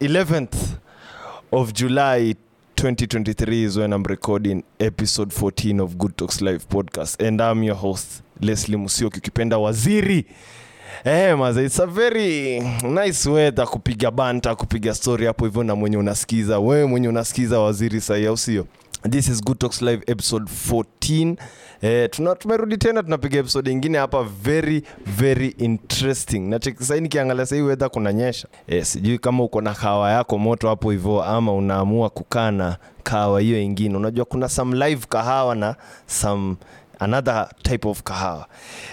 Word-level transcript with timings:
11th 0.00 0.56
of 1.52 1.72
July 1.72 2.34
2023 2.76 3.62
is 3.64 3.76
when 3.76 3.92
I'm 3.92 4.02
recording 4.04 4.62
episode 4.78 5.32
14 5.32 5.80
of 5.80 5.96
Good 5.98 6.16
Talks 6.16 6.40
Live 6.40 6.66
podcast. 6.68 7.20
And 7.26 7.40
I'm 7.40 7.62
your 7.62 7.76
host 7.76 8.22
Leslie 8.40 8.76
Musioki 8.76 9.18
ukipenda 9.18 9.58
waziri. 9.58 10.24
Eh, 11.04 11.38
maze, 11.38 11.64
it's 11.64 11.78
a 11.80 11.86
very 11.86 12.60
nice 12.82 13.30
weather 13.30 13.66
kupiga 13.66 14.10
banta 14.10 14.54
kupiga 14.54 14.94
story 14.94 15.26
hapo 15.26 15.44
hivyo 15.44 15.64
na 15.64 15.74
mwenye 15.74 15.96
unasikiza. 15.96 16.58
Wewe 16.58 16.84
mwenye 16.86 17.08
unasikiza 17.08 17.60
waziri 17.60 18.00
sahi 18.00 18.26
au 18.26 18.36
sio 18.36 18.66
this 19.02 19.28
is 19.28 19.40
good 19.40 19.58
talks 19.58 19.82
live 19.82 20.02
episode 20.06 20.46
14 20.70 21.36
eh, 21.82 22.08
tuna, 22.10 22.34
tumerudi 22.34 22.76
tena 22.76 23.02
tunapiga 23.02 23.38
episode 23.38 23.70
ingine 23.72 23.98
hapa 23.98 24.22
very 24.42 24.82
very 25.06 25.48
interesting. 25.48 26.38
Nachekisai 26.48 27.00
nikiangalia 27.00 27.46
sahii 27.46 27.62
weather 27.62 27.90
kunanyesha 27.90 28.48
eh, 28.66 28.84
sijui 28.84 29.18
kama 29.18 29.44
uko 29.44 29.60
na 29.60 29.74
kawa 29.74 30.10
yako 30.10 30.38
moto 30.38 30.68
hapo 30.68 30.90
hivyo 30.90 31.22
ama 31.24 31.52
unaamua 31.54 32.10
kukaa 32.10 32.50
na 32.50 32.76
kahawa 33.02 33.40
hiyo 33.40 33.60
ingine. 33.60 33.96
Unajua 33.96 34.24
kuna 34.24 34.48
some 34.48 34.88
live 34.88 35.06
kahawa 35.08 35.54
na 35.54 35.76
some 36.06 36.56
another 37.00 37.48
type 37.62 37.84
of 37.84 38.04
kahawa 38.04 38.46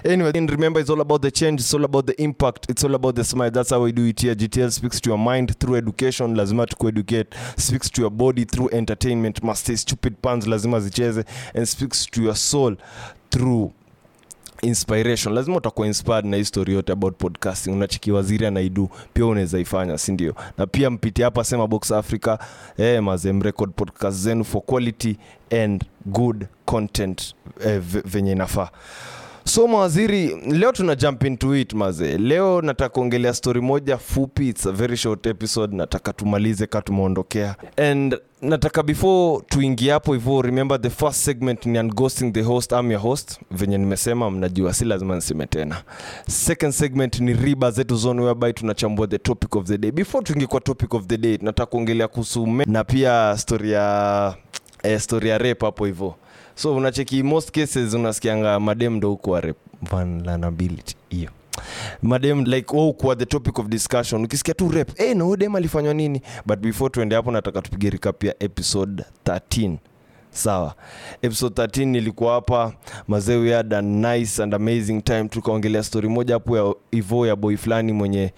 anyway 0.04 0.32
remember 0.32 0.80
it's 0.80 0.90
all 0.90 1.02
about 1.02 1.22
the 1.22 1.32
change 1.32 1.60
it's 1.62 1.74
all 1.74 1.84
about 1.86 2.06
the 2.06 2.22
impact 2.22 2.66
it's 2.70 2.84
all 2.84 2.96
about 2.96 3.16
the 3.16 3.24
smile. 3.24 3.52
That's 3.52 3.70
how 3.70 3.82
we 3.82 3.92
do 3.92 4.06
it 4.06 4.20
here. 4.22 4.36
Gtl 4.36 4.72
speaks 4.72 5.00
to 5.02 5.10
your 5.10 5.18
mind 5.18 5.58
through 5.60 5.76
education 5.76 6.36
lazima 6.36 6.66
tukueducate. 6.66 7.34
Speaks 7.60 7.90
to 7.92 8.02
your 8.02 8.12
body 8.12 8.46
through 8.46 8.70
entertainment 8.72 9.44
must 9.44 9.64
stay 9.64 9.76
stupid 9.76 10.22
pans 10.22 10.46
lazima 10.46 10.80
zicheze. 10.80 11.26
And 11.54 11.68
speaks 11.68 12.06
to 12.08 12.22
your 12.22 12.36
soul 12.36 12.76
through 13.32 13.74
inspiration. 14.68 15.34
Lazima 15.36 15.58
utakuwa 15.58 15.88
inspired 15.88 16.26
na 16.26 16.38
history 16.38 16.74
yote 16.74 16.92
about 16.92 17.18
podcasting. 17.18 17.72
Unacheki 17.72 18.12
waziri 18.12 18.46
anaidu 18.46 18.90
pia 19.14 19.26
unaweza 19.26 19.60
ifanya 19.60 19.98
si 19.98 20.12
ndio? 20.12 20.36
Na 20.58 20.68
pia 20.68 20.90
mpiti 20.90 21.22
hapa 21.22 21.44
sema 21.44 21.68
box 21.68 21.92
africa. 21.92 22.38
Eh, 22.78 23.04
mazem 23.04 23.42
record 23.42 23.72
podcast 23.76 24.18
zenu 24.18 24.44
for 24.46 24.62
quality 24.62 25.16
and 25.64 25.84
good 26.06 26.46
content 26.66 27.36
eh, 27.66 27.80
venye 28.06 28.32
inafaa 28.32 28.70
so 29.48 29.68
mawaziri 29.68 30.36
leo 30.48 30.72
tuna 30.72 30.96
jump 30.96 31.24
into 31.24 31.56
it 31.56 31.74
maze. 31.74 32.18
Leo 32.18 32.62
nataka 32.62 32.90
kuongelea 32.90 33.34
story 33.34 33.62
moja 33.62 33.98
fupi 33.98 34.50
its 34.50 34.66
a 34.66 34.72
very 34.72 34.98
short 34.98 35.26
episode 35.26 35.76
nataka 35.76 36.14
tumalize 36.14 36.68
ka 36.68 36.82
tumeondokea. 36.82 37.56
And 37.78 38.18
nataka 38.42 38.84
before 38.84 39.44
tuingie 39.50 39.92
hapo 39.92 40.14
hivyo 40.14 40.42
remember 40.42 40.82
the 40.82 40.90
first 40.90 41.20
segment 41.20 41.66
ni 41.66 41.80
unghosting 41.80 42.32
the 42.32 42.42
host 42.42 42.74
am 42.74 42.92
your 42.92 43.02
host. 43.02 43.40
Venye 43.52 43.78
nimesema 43.78 44.32
mnajua 44.32 44.74
si 44.74 44.86
lazima 44.86 45.16
niseme 45.16 45.46
tena. 45.48 45.84
Second 46.30 46.74
segment 46.74 47.20
ni 47.20 47.34
riba 47.34 47.72
zetu 47.72 47.96
zone 47.96 48.22
whereby 48.22 48.54
tunachambua 48.54 49.08
the 49.08 49.18
topic 49.18 49.56
of 49.56 49.66
the 49.66 49.78
day. 49.78 49.92
Before 49.92 50.24
tuingie 50.24 50.48
kwa 50.48 50.62
topic 50.62 50.94
of 50.94 51.06
the 51.06 51.18
day 51.18 51.38
nataka 51.42 51.66
kuongelea 51.66 52.08
kuhusu 52.08 52.48
na 52.66 52.84
pia 52.84 53.38
story 53.38 53.72
ya 53.72 54.36
eh, 54.84 55.00
story 55.00 55.30
ya 55.30 55.38
rap 55.38 55.62
hapo 55.62 55.86
hivyo 55.86 56.16
so 56.56 56.76
unacheki 56.76 57.24
most 57.24 57.52
cases 57.52 57.94
unasikianga 57.94 58.60
madem 58.60 58.96
ndo 58.96 59.14
ukuwa 59.14 59.44
vulnerability 59.82 60.96
hiyo 61.10 61.30
madem 62.02 62.44
like 62.46 62.78
oh, 62.78 62.94
kuwa 62.94 63.16
the 63.16 63.26
topic 63.26 63.60
of 63.60 63.68
discussion 63.68 64.24
ukisikia 64.26 64.54
tu 64.54 64.70
rep 64.70 64.98
hey, 64.98 65.14
na 65.14 65.36
dem 65.38 65.56
alifanywa 65.56 65.94
nini? 65.94 66.22
But 66.46 66.60
before 66.60 66.90
tuende 66.90 67.16
hapo 67.16 67.32
nataka 67.32 67.62
tupige 67.62 67.90
recap 67.90 68.24
ya 68.24 68.36
episode 68.44 69.04
13 69.26 69.76
sawa. 70.30 70.76
Episode 71.22 71.62
13 71.64 71.86
nilikuwa 71.86 72.34
hapa 72.34 72.74
mazee 73.08 73.36
we 73.36 73.54
had 73.54 73.76
a 73.76 73.82
nice 73.82 74.44
and 74.44 74.54
amazing 74.56 75.02
time. 75.02 75.24
Tukaongelea 75.30 75.84
story 75.84 76.10
moja 76.10 76.34
hapo 76.34 76.58
ya 76.58 76.74
ivo 76.92 77.28
ya 77.28 77.36
boy 77.36 77.58
fulani 77.58 77.92
mwenye 77.92 78.34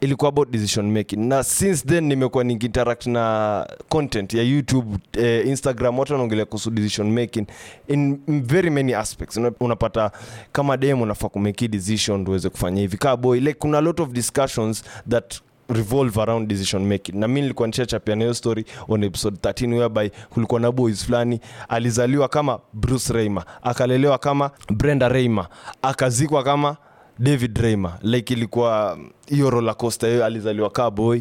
ilikuwa 0.00 0.28
about 0.28 0.50
decision 0.50 0.90
making. 0.92 1.16
Na 1.28 1.42
since 1.44 1.86
then 1.88 2.04
nimekuwa 2.04 2.44
nikiinteract 2.44 3.06
na 3.06 3.66
content 3.88 4.34
ya 4.34 4.42
youtube 4.42 4.98
eh, 5.12 5.46
instagram 5.46 5.98
watu 5.98 6.12
wanaongelea 6.12 6.44
kuhusu 6.44 6.70
decision 6.70 7.12
making 7.12 7.46
in 7.88 8.20
very 8.28 8.70
many 8.70 8.94
aspects. 8.94 9.40
Unapata 9.60 10.10
kama 10.52 10.76
dem 10.76 11.00
unafaa 11.02 11.28
kumeki 11.28 11.68
decision 11.68 12.28
uweze 12.28 12.48
kufanya 12.48 12.80
hivi. 12.80 12.96
Kaa 12.96 13.16
like 13.16 13.54
kuna 13.54 13.80
lot 13.80 14.02
of 14.02 14.10
discussions 14.10 14.84
that 15.08 15.40
revolve 15.68 16.20
around 16.20 16.48
decision 16.48 16.86
making. 16.86 17.14
Na 17.14 17.28
mi 17.28 17.40
nilikuwa 17.40 17.68
nishachapia 17.68 18.16
na 18.16 18.20
hiyo 18.24 18.34
story 18.34 18.64
on 18.88 19.04
episode 19.04 19.36
13 19.36 19.72
whereby 19.74 20.10
kulikuwa 20.30 20.60
na 20.60 20.72
boys 20.72 21.04
fulani 21.04 21.40
alizaliwa 21.68 22.28
kama 22.28 22.58
bruce 22.72 23.12
reimer 23.12 23.44
akalelewa 23.62 24.18
kama 24.18 24.50
brenda 24.70 25.08
reimer 25.08 25.48
akazikwa 25.82 26.42
kama 26.44 26.76
david 27.20 27.58
reimer 27.58 27.98
like 28.02 28.34
ilikuwa 28.34 28.98
hiyo 29.26 29.50
roller 29.50 29.76
coaster 29.76 30.22
alizaliwa 30.24 30.70
kaa 30.70 30.90
boy. 30.90 31.20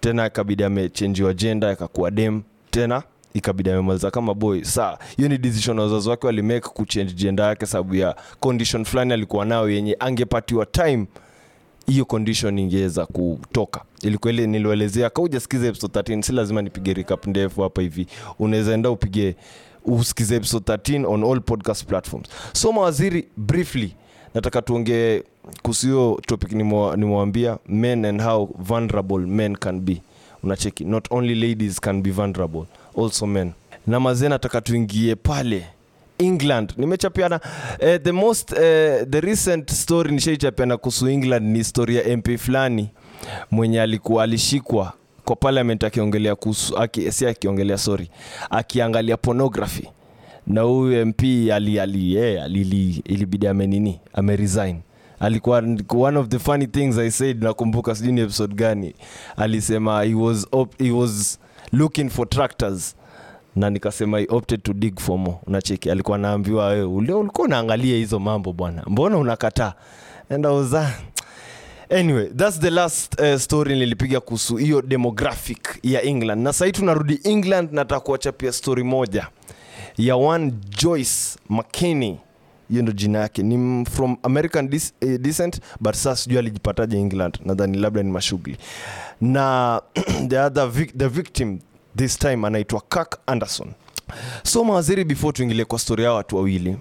Tena 0.00 0.26
ikabidi 0.26 0.64
amechenjiwa 0.64 1.34
jenda 1.34 1.70
akakuwa 1.70 2.10
dem. 2.10 2.42
Tena 2.70 3.02
ikabidi 3.34 3.70
amemaliza 3.70 4.10
kama 4.10 4.34
boy. 4.34 4.62
Saa 4.64 4.98
hiyo 5.16 5.28
ni 5.28 5.38
decision 5.38 5.78
wazazi 5.78 6.08
wake 6.08 6.26
walimake 6.26 6.68
kuchange 6.68 7.12
jenda 7.12 7.44
yake 7.46 7.66
sababu 7.66 7.94
ya 7.94 8.16
condition 8.40 8.84
fulani 8.84 9.12
alikuwa 9.12 9.44
nayo 9.44 9.70
yenye 9.70 9.96
angepatiwa 10.00 10.66
time 10.66 11.06
hiyo 11.86 12.04
condition 12.04 12.58
ingeweza 12.58 13.06
kutoka. 13.06 13.80
Ilikuwa 14.02 14.32
ile 14.32 14.46
nilielezea 14.46 15.10
kaujasikiza 15.10 15.66
episode 15.66 16.00
13 16.00 16.22
si 16.22 16.32
lazima 16.32 16.62
nipige 16.62 16.94
recap 16.94 17.26
ndefu 17.26 17.62
hapa 17.62 17.82
hivi. 17.82 18.06
Unaweza 18.38 18.74
enda 18.74 18.90
upige 18.90 19.36
usikize 19.84 20.36
episode 20.36 20.72
13 20.72 21.06
on 21.06 21.24
all 21.24 21.40
podcast 21.40 21.84
platforms. 21.86 22.28
So 22.52 22.72
mawaziri 22.72 23.28
briefly 23.36 23.94
nataka 24.34 24.62
tuongee 24.62 25.22
kuhusu 25.62 25.86
hiyo 25.86 26.20
topic 26.26 26.52
nimewambia 26.52 27.58
men 27.68 28.04
and 28.04 28.22
how 28.22 28.48
vulnerable 28.58 29.18
men 29.18 29.56
can 29.56 29.80
be. 29.80 30.02
Unacheki 30.42 30.84
not 30.84 31.06
only 31.10 31.34
ladies 31.34 31.80
can 31.80 32.02
be 32.02 32.10
vulnerable 32.10 32.64
also 32.98 33.26
men. 33.26 33.52
Na 33.86 34.00
mazee 34.00 34.28
nataka 34.28 34.60
tuingie 34.60 35.14
pale. 35.14 35.66
England 36.18 36.74
nimechapiana 36.76 37.40
eh, 37.78 38.00
the 38.02 38.12
most 38.12 38.52
eh, 38.52 39.06
the 39.10 39.20
recent 39.20 39.70
story 39.70 40.12
nishaichapiana 40.12 40.76
kuhusu 40.76 41.08
england 41.08 41.46
ni 41.46 41.58
historia 41.58 42.16
mp 42.16 42.36
fulani 42.38 42.88
mwenye 43.50 43.82
alikuwa 43.82 44.24
alishikwa 44.24 44.92
kwa 45.24 45.36
parliament 45.36 45.84
akiongelea 45.84 46.34
kuhusu 46.36 46.78
aki, 46.78 47.12
si 47.12 47.26
akiongelea 47.26 47.78
sorry 47.78 48.10
akiangalia 48.50 49.16
pornography 49.16 49.88
na 50.46 50.60
huyu 50.60 51.06
mp 51.06 51.22
ali, 51.52 51.80
ali, 51.80 52.14
yeah, 52.14 52.44
alili, 52.44 53.02
ilibidi 53.04 53.46
amenini 53.46 54.00
ameresign 54.12 54.76
alikuwa 55.20 55.58
one 55.96 56.18
of 56.18 56.28
the 56.28 56.38
funny 56.38 56.66
things 56.66 56.98
i 56.98 57.10
said 57.10 57.42
nakumbuka 57.42 57.94
sijui 57.94 58.12
ni 58.12 58.20
episode 58.20 58.54
gani. 58.54 58.94
Alisema 59.36 60.02
he 60.04 60.14
was, 60.14 60.46
op, 60.52 60.78
he 60.82 60.90
was 60.90 61.38
looking 61.72 62.10
for 62.10 62.28
tractors. 62.28 62.96
Na 63.56 63.70
nikasema 63.70 64.18
he 64.18 64.26
opted 64.28 64.62
to 64.62 64.72
dig 64.72 65.00
for 65.00 65.18
more. 65.18 65.36
Unacheki 65.46 65.90
alikuwa 65.90 66.18
naambiwa 66.18 66.66
wewe 66.66 66.82
ule 66.84 67.12
ulikuwa 67.12 67.46
unaangalia 67.46 67.96
hizo 67.96 68.18
mambo 68.18 68.52
bwana. 68.52 68.82
Mbona 68.86 69.18
unakataa? 69.18 69.72
And 70.30 70.46
I 70.46 70.52
was, 70.56 70.72
uh, 70.72 70.88
anyway 71.98 72.26
thats 72.36 72.60
the 72.60 72.70
last 72.70 73.20
uh, 73.20 73.36
story 73.38 73.78
nilipiga 73.78 74.20
kuhusu 74.20 74.56
hiyo 74.56 74.82
demographic 74.82 75.78
ya 75.82 76.02
england. 76.02 76.42
Na 76.42 76.52
sahii 76.52 76.72
tunarudi 76.72 77.20
england 77.24 77.72
nataka 77.72 78.00
kuwachapia 78.00 78.52
story 78.52 78.82
moja 78.82 79.28
ya 79.98 80.16
one 80.16 80.52
joyce 80.82 81.38
mckinney. 81.48 82.16
Hiyo 82.70 82.82
ndo 82.82 82.92
jina 82.92 83.18
yake. 83.18 83.42
Ni 83.42 83.84
from 83.84 84.16
american 84.22 84.68
dis, 84.68 84.94
eh, 85.00 85.20
but 85.80 85.94
saa 85.94 86.16
sijui 86.16 86.38
alijipataje 86.38 86.98
england. 87.00 87.38
Nadhani 87.44 87.78
labda 87.78 88.02
ni 88.02 88.10
mashughuli. 88.10 88.56
Na 89.20 89.82
the 90.28 90.38
other 90.40 90.68
vic, 90.68 90.98
the 90.98 91.08
victim 91.08 91.58
this 91.96 92.18
time 92.18 92.46
anaitwa 92.46 92.80
kak 92.88 93.18
anderson. 93.26 93.68
So 94.42 94.64
mawaziri 94.64 95.04
before 95.04 95.32
tuingilie 95.32 95.64
kwa 95.64 95.78
story 95.78 96.04
yao 96.04 96.14
watu 96.16 96.36
wawili 96.36 96.76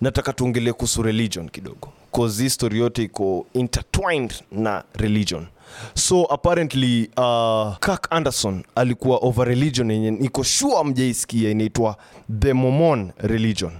nataka 0.00 0.32
tuongelee 0.32 0.72
kuhusu 0.72 1.02
religion 1.02 1.48
kidogo. 1.48 1.88
Cause 2.12 2.42
hii 2.42 2.50
story 2.50 2.78
yote 2.78 3.02
iko 3.02 3.46
intertwined 3.52 4.34
na 4.52 4.84
religion 4.94 5.46
so 5.94 6.24
apparently 6.24 7.10
uh, 7.16 7.76
kak 7.80 8.06
anderson 8.10 8.62
alikuwa 8.74 9.18
over 9.22 9.48
religion 9.48 9.90
yenye 9.90 10.08
iko 10.08 10.44
sure 10.44 10.84
mjaisikia 10.84 11.50
inaitwa 11.50 11.96
the 12.38 12.52
momon 12.52 13.12
religion. 13.18 13.72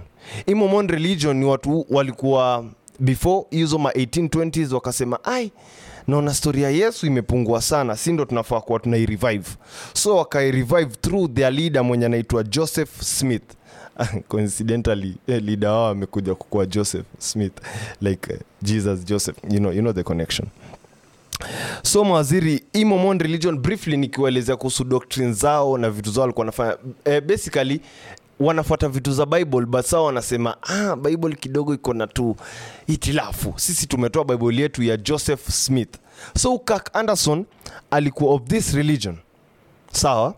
Hii 0.45 0.55
momon 0.55 0.87
religion 0.87 1.37
ni 1.37 1.45
watu 1.45 1.85
walikuwa 1.89 2.65
before 2.99 3.45
hizo 3.51 3.77
ma 3.77 3.89
1820s 3.91 4.73
wakasema 4.73 5.19
ai 5.23 5.51
naona 6.07 6.33
stori 6.33 6.61
ya 6.61 6.69
yesu 6.69 7.07
imepungua 7.07 7.61
sana 7.61 7.97
si 7.97 8.13
ndo 8.13 8.25
tunafaa 8.25 8.61
kuwa 8.61 8.79
tunairevive 8.79 9.49
so 9.93 10.15
wakairevive 10.15 10.85
through 10.85 11.33
their 11.33 11.51
leader 11.53 11.83
mwenye 11.83 12.05
anaitwa 12.05 12.43
joseph 12.43 13.01
smith. 13.01 13.43
Coincidentally 14.27 15.15
eh, 15.27 15.63
wao 15.63 15.87
amekuja 15.89 16.35
kukuwa 16.35 16.65
joseph 16.65 17.05
smith 17.17 17.53
like 18.01 18.33
uh, 18.33 18.39
jesus 18.61 19.05
joseph 19.05 19.37
you 19.49 19.59
know, 19.59 19.73
you 19.73 19.81
know 19.81 19.93
the 19.93 20.03
connection 20.03 20.47
so 21.83 22.03
mawaziri 22.03 22.63
hii 22.73 22.85
religion 23.19 23.57
briefly 23.59 23.97
nikiwaelezea 23.97 24.55
kuhusu 24.55 24.83
doctrine 24.83 25.33
zao 25.33 25.77
na 25.77 25.89
vitu 25.89 26.11
zao 26.11 26.21
walikuwa 26.21 26.41
wanafanya. 26.41 26.77
E, 27.05 27.21
basically 27.21 27.81
wanafuata 28.39 28.89
vitu 28.89 29.11
za 29.11 29.25
bible 29.25 29.65
but 29.65 29.85
sawa 29.85 30.05
wanasema 30.05 30.57
ah, 30.61 30.95
bible 30.95 31.35
kidogo 31.35 31.73
iko 31.73 31.93
na 31.93 32.07
tu 32.07 32.35
itilafu. 32.87 33.53
Sisi 33.55 33.87
tumetoa 33.87 34.25
bible 34.25 34.61
yetu 34.61 34.83
ya 34.83 34.97
joseph 34.97 35.49
smith. 35.49 35.95
So 36.37 36.59
kak 36.59 36.89
anderson 36.95 37.45
alikuwa 37.91 38.33
of 38.33 38.41
this 38.43 38.73
religion. 38.73 39.17
Sawa 39.91 40.33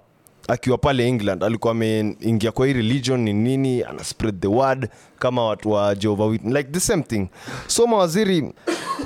akiwa 0.51 0.77
pale 0.77 1.07
england 1.07 1.43
alikuwa 1.43 1.71
ameingia 1.71 2.51
kwa 2.51 2.67
hii 2.67 2.73
religion 2.73 3.19
ni 3.19 3.33
nini 3.33 3.83
ana 3.83 4.03
spread 4.03 4.39
the 4.41 4.47
word 4.47 4.89
kama 5.19 5.45
watu 5.45 5.71
wa 5.71 5.95
jehova 5.95 6.25
like 6.27 6.63
the 6.71 6.79
same 6.79 7.03
thing. 7.03 7.27
So 7.67 7.87
mawaziri 7.87 8.53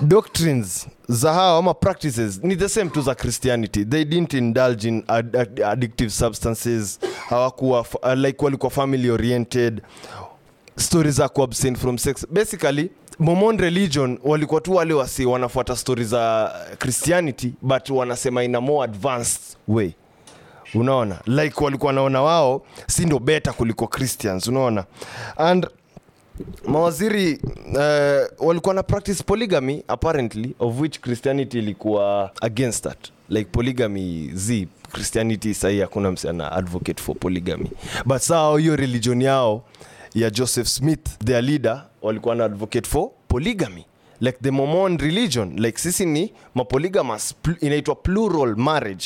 doctrines 0.02 0.88
za 1.10 1.34
hawa 1.34 1.60
ama 1.60 1.74
practices 1.74 2.40
ni 2.44 2.56
the 2.56 2.70
same 2.70 2.90
tu 2.90 3.02
za 3.02 3.16
christianity. 3.16 3.86
They 3.86 4.06
didn't 4.06 4.34
indulge 4.34 4.88
in 4.88 5.04
ad 5.08 5.38
ad 5.40 5.64
addictive 5.66 6.10
substances 6.10 7.00
hawakuwa 7.30 7.80
uh, 8.04 8.14
like 8.14 8.46
walikuwa 8.46 8.70
family 8.72 9.10
oriented 9.10 9.82
stori 10.78 11.12
za 11.12 11.30
kuabstain 11.30 11.76
from 11.76 11.98
sex. 11.98 12.28
Basically 12.32 12.90
momon 13.20 13.58
religion 13.58 14.20
walikuwa 14.24 14.62
tu 14.62 14.74
wale 14.76 14.94
wasi 14.94 15.26
wanafuata 15.26 15.76
stori 15.76 16.04
za 16.04 16.52
christianity 16.80 17.54
but 17.62 17.90
wanasema 17.90 18.44
in 18.44 18.56
a 18.56 18.62
more 18.62 18.84
advanced 18.92 19.42
way 19.68 19.92
unaona 20.76 21.20
like 21.26 21.64
walikuwa 21.64 21.88
wanaona 21.88 22.22
wao 22.22 22.66
si 22.88 23.06
ndo 23.06 23.20
beta 23.20 23.54
kuliko 23.54 23.88
christians 23.88 24.48
unaona? 24.48 24.86
And 25.38 25.68
mawaziri 26.68 27.40
uh, 27.74 28.48
walikuwa 28.48 28.74
na 28.76 28.84
practice 28.84 29.24
polygamy 29.24 29.84
apparently 29.88 30.56
of 30.60 30.80
which 30.82 31.00
christianity 31.00 31.60
ilikuwa 31.60 32.32
against 32.42 32.84
that. 32.84 32.98
Like 33.30 33.50
polygamy 33.52 34.32
z 34.34 34.68
christianity 34.92 35.54
sahii 35.54 35.80
hakuna 35.80 36.12
msiana 36.12 36.52
advocate 36.52 37.04
for 37.04 37.16
polygamy. 37.16 37.72
But 38.06 38.18
saa 38.18 38.58
hiyo 38.58 38.76
religion 38.76 39.22
yao 39.22 39.64
ya 40.16 40.30
joseph 40.30 40.68
smith 40.68 41.06
their 41.26 41.44
leader 41.44 41.84
walikuwa 42.02 42.36
na 42.36 42.46
advocate 42.46 42.90
for 42.90 43.10
polygamy. 43.28 43.86
Like 44.22 44.38
the 44.42 44.52
momon 44.52 44.98
religion 44.98 45.60
like 45.60 45.78
sisi 45.80 46.06
ni 46.06 46.34
mapolygamas 46.56 47.36
pl- 47.44 47.66
inaitwa 47.66 47.96
plural 47.96 48.56
marriage. 48.56 49.06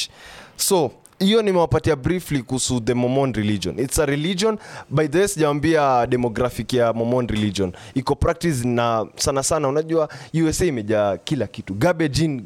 So 0.58 0.92
hiyo 1.20 1.42
nimewapatia 1.42 1.96
briefly 1.96 2.44
kuhusu 2.44 2.80
the 2.82 2.94
momon 2.94 3.34
religion. 3.34 3.80
Its 3.80 4.00
a 4.00 4.06
religion 4.06 4.58
by 4.90 5.08
the 5.08 5.18
way 5.18 5.28
sijawambia 5.28 6.08
demographic 6.08 6.74
ya 6.74 6.94
momon 6.94 7.28
religion. 7.28 7.74
Iko 7.96 8.16
practice 8.16 8.68
na 8.68 9.08
sana 9.16 9.44
sana 9.44 9.68
unajua 9.68 10.10
usa 10.50 10.66
imejaa 10.66 11.18
kila 11.18 11.48
kitu. 11.48 11.74
Garbage 11.74 12.26
in 12.26 12.44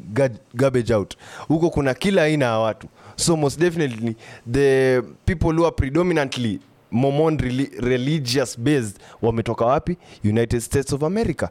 garbage 0.54 0.94
out. 0.94 1.14
Huko 1.48 1.70
kuna 1.70 1.94
kila 1.94 2.22
aina 2.22 2.44
ya 2.44 2.58
watu. 2.58 2.86
So 3.16 3.36
most 3.36 3.60
definitely 3.60 4.16
the 4.52 5.02
people 5.26 5.52
who 5.56 5.66
are 5.66 5.74
predominantly 5.76 6.60
momon 6.90 7.38
religious 7.78 8.60
based 8.60 8.96
wametoka 9.22 9.64
wapi? 9.66 9.96
United 10.24 10.60
states 10.60 10.92
of 10.92 11.02
america. 11.02 11.48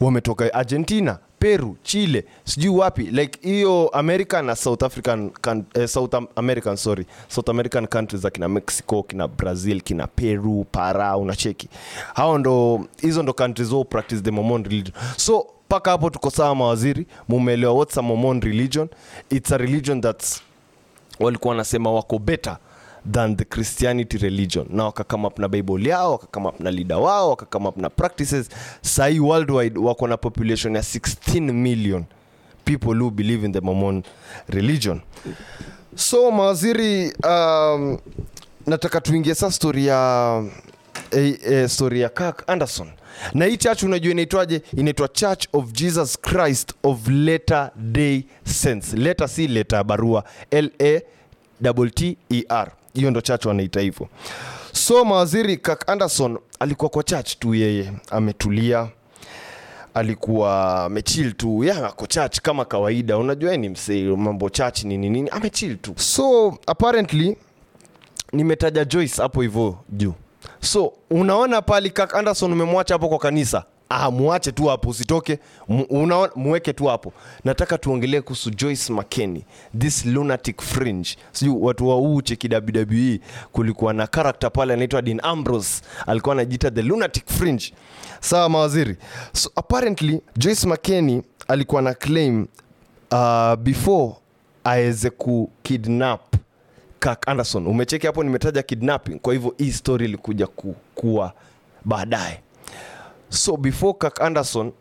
Wametoka 0.00 0.54
argentina 0.54 1.18
peru 1.38 1.76
chile 1.82 2.24
sijui 2.44 2.76
wapi 2.76 3.02
like 3.02 3.38
hiyo 3.48 3.88
america 3.88 4.42
na 4.44 4.56
south 4.56 4.82
african 4.82 5.30
can, 5.30 5.64
eh, 5.74 5.88
south 5.88 6.14
american 6.36 6.76
sorry 6.76 7.06
south 7.28 7.48
american 7.48 7.86
countries 7.86 8.22
za 8.22 8.30
kina 8.30 8.48
mexico 8.48 9.02
kina 9.02 9.28
brazil 9.28 9.80
kina 9.80 10.06
peru 10.06 10.66
para 10.72 11.16
unacheki. 11.16 11.68
Hao 12.14 12.38
ndo 12.38 12.86
hizo 13.02 13.22
ndo 13.22 13.32
countries 13.32 13.72
who 13.72 13.84
practice 13.84 14.20
the 14.22 14.30
momon 14.30 14.64
religion. 14.64 14.94
So 15.16 15.46
mpaka 15.66 15.90
hapo 15.90 16.10
tuko 16.10 16.30
sawa 16.30 16.54
mawaziri? 16.54 17.06
Mumeelewa 17.28 17.72
what's 17.74 17.98
a 17.98 18.02
momon 18.02 18.40
religion? 18.40 18.88
It's 19.30 19.52
a 19.52 19.56
religion 19.58 20.00
that's 20.00 20.42
walikuwa 21.20 21.50
wanasema 21.50 21.92
wako 21.92 22.18
better 22.18 22.56
than 23.12 23.36
the 23.36 23.44
christianity 23.44 24.18
religion. 24.18 24.66
Na 24.70 24.84
wakakama 24.84 25.28
up 25.28 25.38
na 25.38 25.48
bible 25.48 25.88
yao 25.88 26.12
wakakama 26.12 26.48
up 26.48 26.60
na 26.60 26.70
leader 26.70 26.96
wao 26.96 27.30
wakakama 27.30 27.68
up 27.68 27.76
na 27.76 27.90
practices. 27.90 28.48
Sahii 28.82 29.20
worldwide 29.20 29.78
wako 29.78 30.06
na 30.06 30.16
population 30.16 30.74
ya 30.74 30.82
16 30.82 31.52
million 31.52 32.04
people 32.64 32.94
who 32.94 33.10
believe 33.10 33.44
in 33.46 33.52
the 33.52 33.60
mormon 33.60 34.02
religion. 34.48 35.00
So 35.94 36.30
mawaziri 36.30 37.12
um, 37.24 37.98
nataka 38.66 39.00
tuingie 39.00 39.34
saa 39.34 39.50
stori 39.50 39.86
ya 39.86 40.44
eh, 41.10 41.38
eh, 41.46 41.68
stori 41.68 42.00
ya 42.00 42.08
Kirk 42.08 42.44
Anderson. 42.46 42.88
Na 43.34 43.44
hii 43.44 43.56
church 43.56 43.82
unajua 43.82 44.10
inaitwaje? 44.12 44.62
Inaitwa 44.76 45.08
church 45.08 45.46
of 45.52 45.72
jesus 45.72 46.18
christ 46.20 46.72
of 46.82 47.08
latter 47.08 47.70
day 47.76 48.22
saints. 48.44 48.92
Letter 48.92 49.28
si 49.28 49.46
leta 49.48 49.76
ya 49.76 49.84
barua 49.84 50.24
la 51.60 51.72
t 51.94 52.16
e 52.30 52.44
r 52.48 52.72
hiyo 52.96 53.10
ndo 53.10 53.20
church 53.20 53.46
wanaita 53.46 53.80
hivyo. 53.80 54.08
So 54.72 55.04
mawaziri 55.04 55.56
kak 55.56 55.88
Anderson 55.90 56.38
alikuwa 56.60 56.88
kwa 56.90 57.02
church 57.02 57.38
tu 57.38 57.54
yeye 57.54 57.92
ametulia 58.10 58.88
alikuwa 59.94 60.84
amechil 60.84 61.32
tu 61.32 61.64
ya 61.64 61.86
ako 61.86 62.06
church 62.06 62.40
kama 62.40 62.64
kawaida. 62.64 63.18
Unajua 63.18 63.56
ni 63.56 63.68
msee 63.68 64.02
mambo 64.16 64.50
church 64.50 64.84
nini 64.84 65.10
nini 65.10 65.30
amechil 65.30 65.76
tu. 65.76 65.94
So 65.96 66.58
apparently 66.66 67.36
nimetaja 68.32 68.84
joyce 68.84 69.22
hapo 69.22 69.42
hivyo 69.42 69.78
juu. 69.88 70.14
So 70.60 70.92
unaona 71.10 71.62
pali 71.62 71.90
kak 71.90 72.14
anderson 72.14 72.52
umemwacha 72.52 72.94
hapo 72.94 73.08
kwa 73.08 73.18
kanisa 73.18 73.64
ah, 73.88 74.10
tu 74.52 74.64
hapo 74.66 74.88
usitoke. 74.90 75.38
Mu- 75.68 75.86
muweke 76.36 76.72
tu 76.72 76.84
hapo. 76.86 77.12
Nataka 77.44 77.78
tuongelee 77.78 78.20
kuhusu 78.20 78.50
joyce 78.50 78.92
mckenny 78.92 79.44
this 79.78 80.04
lunatic 80.06 80.62
fringe. 80.62 81.16
Sijui 81.32 81.56
watu 81.60 81.88
wauche 81.88 82.36
kidabwe 82.36 83.20
kulikuwa 83.52 83.92
na 83.92 84.06
karakta 84.06 84.50
pale 84.50 84.74
anaitwa 84.74 85.02
din 85.02 85.20
ambrose 85.22 85.82
alikuwa 86.06 86.32
anajiita 86.34 86.70
the 86.70 86.82
lunatic 86.82 87.26
fringe. 87.28 87.72
Sawa 88.20 88.48
mawaziri. 88.48 88.96
So 89.32 89.50
apparently 89.56 90.20
joyce 90.36 90.66
mckenny 90.68 91.22
alikuwa 91.48 91.82
na 91.82 91.94
claim 91.94 92.46
uh, 93.10 93.54
before 93.54 94.14
aweze 94.64 95.10
kukidnap 95.10 96.20
Kirk 97.00 97.28
Anderson. 97.28 97.66
Umecheki 97.66 98.06
hapo 98.06 98.24
nimetaja 98.24 98.62
kidnapping, 98.62 99.18
kwa 99.18 99.32
hivyo 99.32 99.54
hii 99.58 99.72
story 99.72 100.04
ilikuja 100.04 100.46
ku, 100.46 100.74
kuwa 100.94 101.32
baadaye. 101.84 102.40
So 103.28 103.56
before 103.56 103.94
Kirk 103.94 104.20
Anderson 104.22 104.72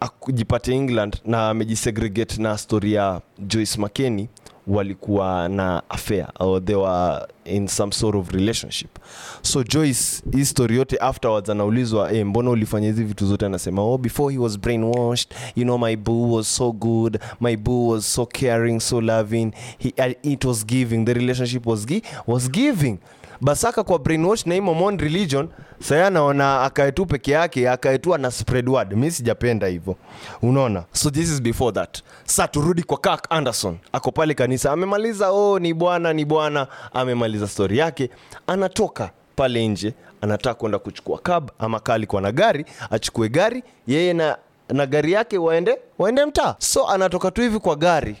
akujipate 0.00 0.68
England 0.74 1.20
na 1.24 1.48
amejisegregate 1.48 2.42
na 2.42 2.58
story 2.58 2.92
ya 2.92 3.20
Joyce 3.38 3.78
McKennie 3.80 4.28
walikuwa 4.66 5.48
na 5.48 5.82
affair 5.88 6.28
or 6.38 6.64
they 6.64 6.74
were 6.76 7.26
in 7.44 7.68
some 7.68 7.92
sort 7.92 8.16
of 8.16 8.30
relationship. 8.30 8.98
So 9.42 9.62
joyce 9.64 10.22
hii 10.32 10.44
story 10.44 10.76
yote 10.76 10.96
afterwards 10.96 11.50
anaulizwa 11.50 12.10
hey, 12.10 12.24
mbona 12.24 12.50
ulifanya 12.50 12.86
hizi 12.86 13.04
vitu 13.04 13.26
zote? 13.26 13.46
Anasema 13.46 13.82
oh 13.82 13.98
before 13.98 14.34
he 14.34 14.38
was 14.40 14.58
brainwashed 14.58 15.34
you 15.56 15.64
know 15.64 15.78
my 15.78 15.96
boo 15.96 16.34
was 16.34 16.56
so 16.56 16.72
good 16.72 17.18
my 17.40 17.56
boo 17.56 17.88
was 17.88 18.14
so 18.14 18.26
caring 18.26 18.80
so 18.80 19.00
loving. 19.00 19.52
He, 19.78 19.94
it 20.22 20.44
was 20.44 20.66
giving. 20.66 21.04
The 21.04 21.14
relationship 21.14 21.66
was, 21.66 21.86
gi 21.86 22.02
was 22.26 22.50
giving 22.50 22.98
basaka 23.40 23.84
kwa 23.84 23.98
brainwash 23.98 24.46
na 24.46 24.54
hii 24.54 24.60
momon 24.60 24.98
religion 24.98 25.48
saya 25.82 26.06
anaona 26.06 26.62
akae 26.62 26.92
tu 26.92 27.06
peke 27.06 27.30
yake 27.32 27.68
akae 27.70 27.98
tu 27.98 28.14
ana 28.14 28.30
spread 28.30 28.68
word. 28.68 28.92
Mimi 28.92 29.10
sijapenda 29.10 29.66
hivyo. 29.66 29.96
Unaona? 30.42 30.84
So 30.92 31.10
this 31.10 31.30
is 31.30 31.42
before 31.42 31.72
that. 31.72 32.02
Sa 32.24 32.48
turudi 32.48 32.82
kwa 32.82 32.98
Kirk 32.98 33.26
anderson. 33.30 33.78
Ako 33.92 34.12
pale 34.12 34.34
kanisa 34.34 34.72
amemaliza 34.72 35.30
oh 35.30 35.58
ni 35.58 35.74
bwana 35.74 36.12
ni 36.12 36.24
bwana. 36.24 36.66
Amemaliza 36.92 37.48
story 37.48 37.78
yake. 37.78 38.10
Anatoka 38.46 39.10
pale 39.36 39.68
nje 39.68 39.94
anataka 40.20 40.54
kwenda 40.54 40.78
kuchukua 40.78 41.18
cab 41.18 41.50
ama 41.58 41.80
kali 41.80 42.06
kwa 42.06 42.20
na 42.20 42.32
gari 42.32 42.64
achukue 42.90 43.28
gari 43.28 43.62
yeye 43.86 44.12
na, 44.12 44.38
na 44.68 44.86
gari 44.86 45.12
yake 45.12 45.38
waende 45.38 45.78
waende 45.98 46.24
mtaa. 46.26 46.54
So 46.58 46.88
anatoka 46.88 47.30
tu 47.30 47.40
hivi 47.42 47.58
kwa 47.58 47.76
gari. 47.76 48.16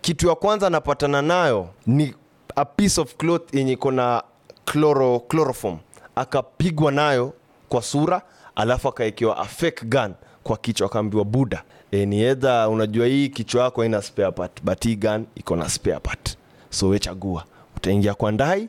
Kitu 0.00 0.28
ya 0.28 0.34
kwanza 0.34 0.66
anapatana 0.66 1.22
nayo 1.22 1.68
ni 1.86 2.14
a 2.56 2.64
piece 2.64 3.00
of 3.00 3.16
cloth 3.16 3.54
yenye 3.54 3.72
iko 3.72 3.90
na 3.90 4.22
chloro, 4.64 5.20
chloroform. 5.20 5.78
Akapigwa 6.16 6.92
nayo 6.92 7.32
kwa 7.68 7.82
sura 7.82 8.22
alafu 8.54 8.88
akaekewa 8.88 9.38
a 9.38 9.44
fake 9.44 9.84
gun 9.86 10.14
kwa 10.42 10.56
kichwa 10.56 10.86
akaambiwa 10.86 11.24
buda 11.24 11.62
e, 11.90 12.06
ni 12.06 12.22
edha 12.22 12.68
unajua 12.68 13.06
hii 13.06 13.28
kichwa 13.28 13.64
yako 13.64 13.80
haina 13.80 14.02
spare 14.02 14.30
part 14.32 14.62
but 14.62 14.84
hii 14.84 14.96
gun 14.96 15.26
iko 15.34 15.56
na 15.56 15.68
spare 15.68 15.98
part. 16.00 16.36
So 16.70 16.88
we 16.88 16.98
chagua 16.98 17.44
utaingia 17.76 18.14
kwa 18.14 18.32
ndai 18.32 18.68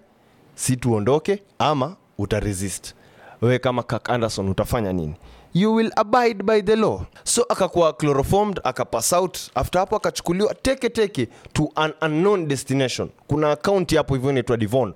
si 0.56 0.76
tuondoke 0.78 1.44
ama 1.60 1.96
utaresist 2.18 2.94
wewe 3.42 3.60
kama 3.60 3.84
Kak 3.84 4.10
Anderson 4.10 4.50
utafanya 4.50 4.94
nini 4.94 5.16
you 5.53 5.74
will 5.75 5.91
abide 5.95 6.43
by 6.43 6.62
the 6.62 6.75
law. 6.75 7.05
So 7.24 7.43
akakuwa 7.50 7.93
chloroformed 7.93 8.60
akapass 8.63 9.13
out. 9.13 9.38
After 9.55 9.79
hapo 9.79 9.95
akachukuliwa 9.95 10.53
teke 10.55 10.89
teke 10.89 11.27
to 11.53 11.69
an 11.75 11.93
unknown 12.01 12.48
destination. 12.48 13.10
Kuna 13.27 13.51
akaunti 13.51 13.95
hapo 13.95 14.15
hivyo 14.15 14.29
inaitwa 14.29 14.57
divon 14.57 14.93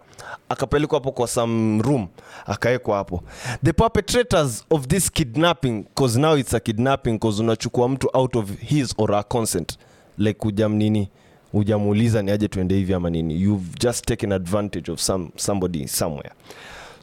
akapelekwa 0.49 0.99
hapo 0.99 1.11
kwa 1.11 1.27
some 1.27 1.81
room. 1.81 2.07
Akawekwa 2.45 2.97
hapo. 2.97 3.23
The 3.63 3.73
perpetrators 3.73 4.65
of 4.69 4.87
this 4.87 5.11
kidnapping 5.11 5.85
cause 5.95 6.19
now 6.19 6.37
it's 6.37 6.53
a 6.53 6.59
kidnapping 6.59 7.19
cause 7.19 7.43
unachukua 7.43 7.89
mtu 7.89 8.09
out 8.13 8.35
of 8.35 8.51
his 8.59 8.93
or 8.97 9.11
her 9.11 9.23
consent. 9.27 9.77
Like 10.17 10.39
hujamnini 10.43 11.09
hujamuuliza 11.51 12.21
ni 12.21 12.31
aje 12.31 12.47
tuende 12.47 12.75
hivi 12.75 12.93
ama 12.93 13.09
nini? 13.09 13.41
You've 13.41 13.69
just 13.79 14.05
taken 14.05 14.31
advantage 14.31 14.91
of 14.91 14.99
some, 14.99 15.29
somebody 15.35 15.87
somewhere 15.87 16.31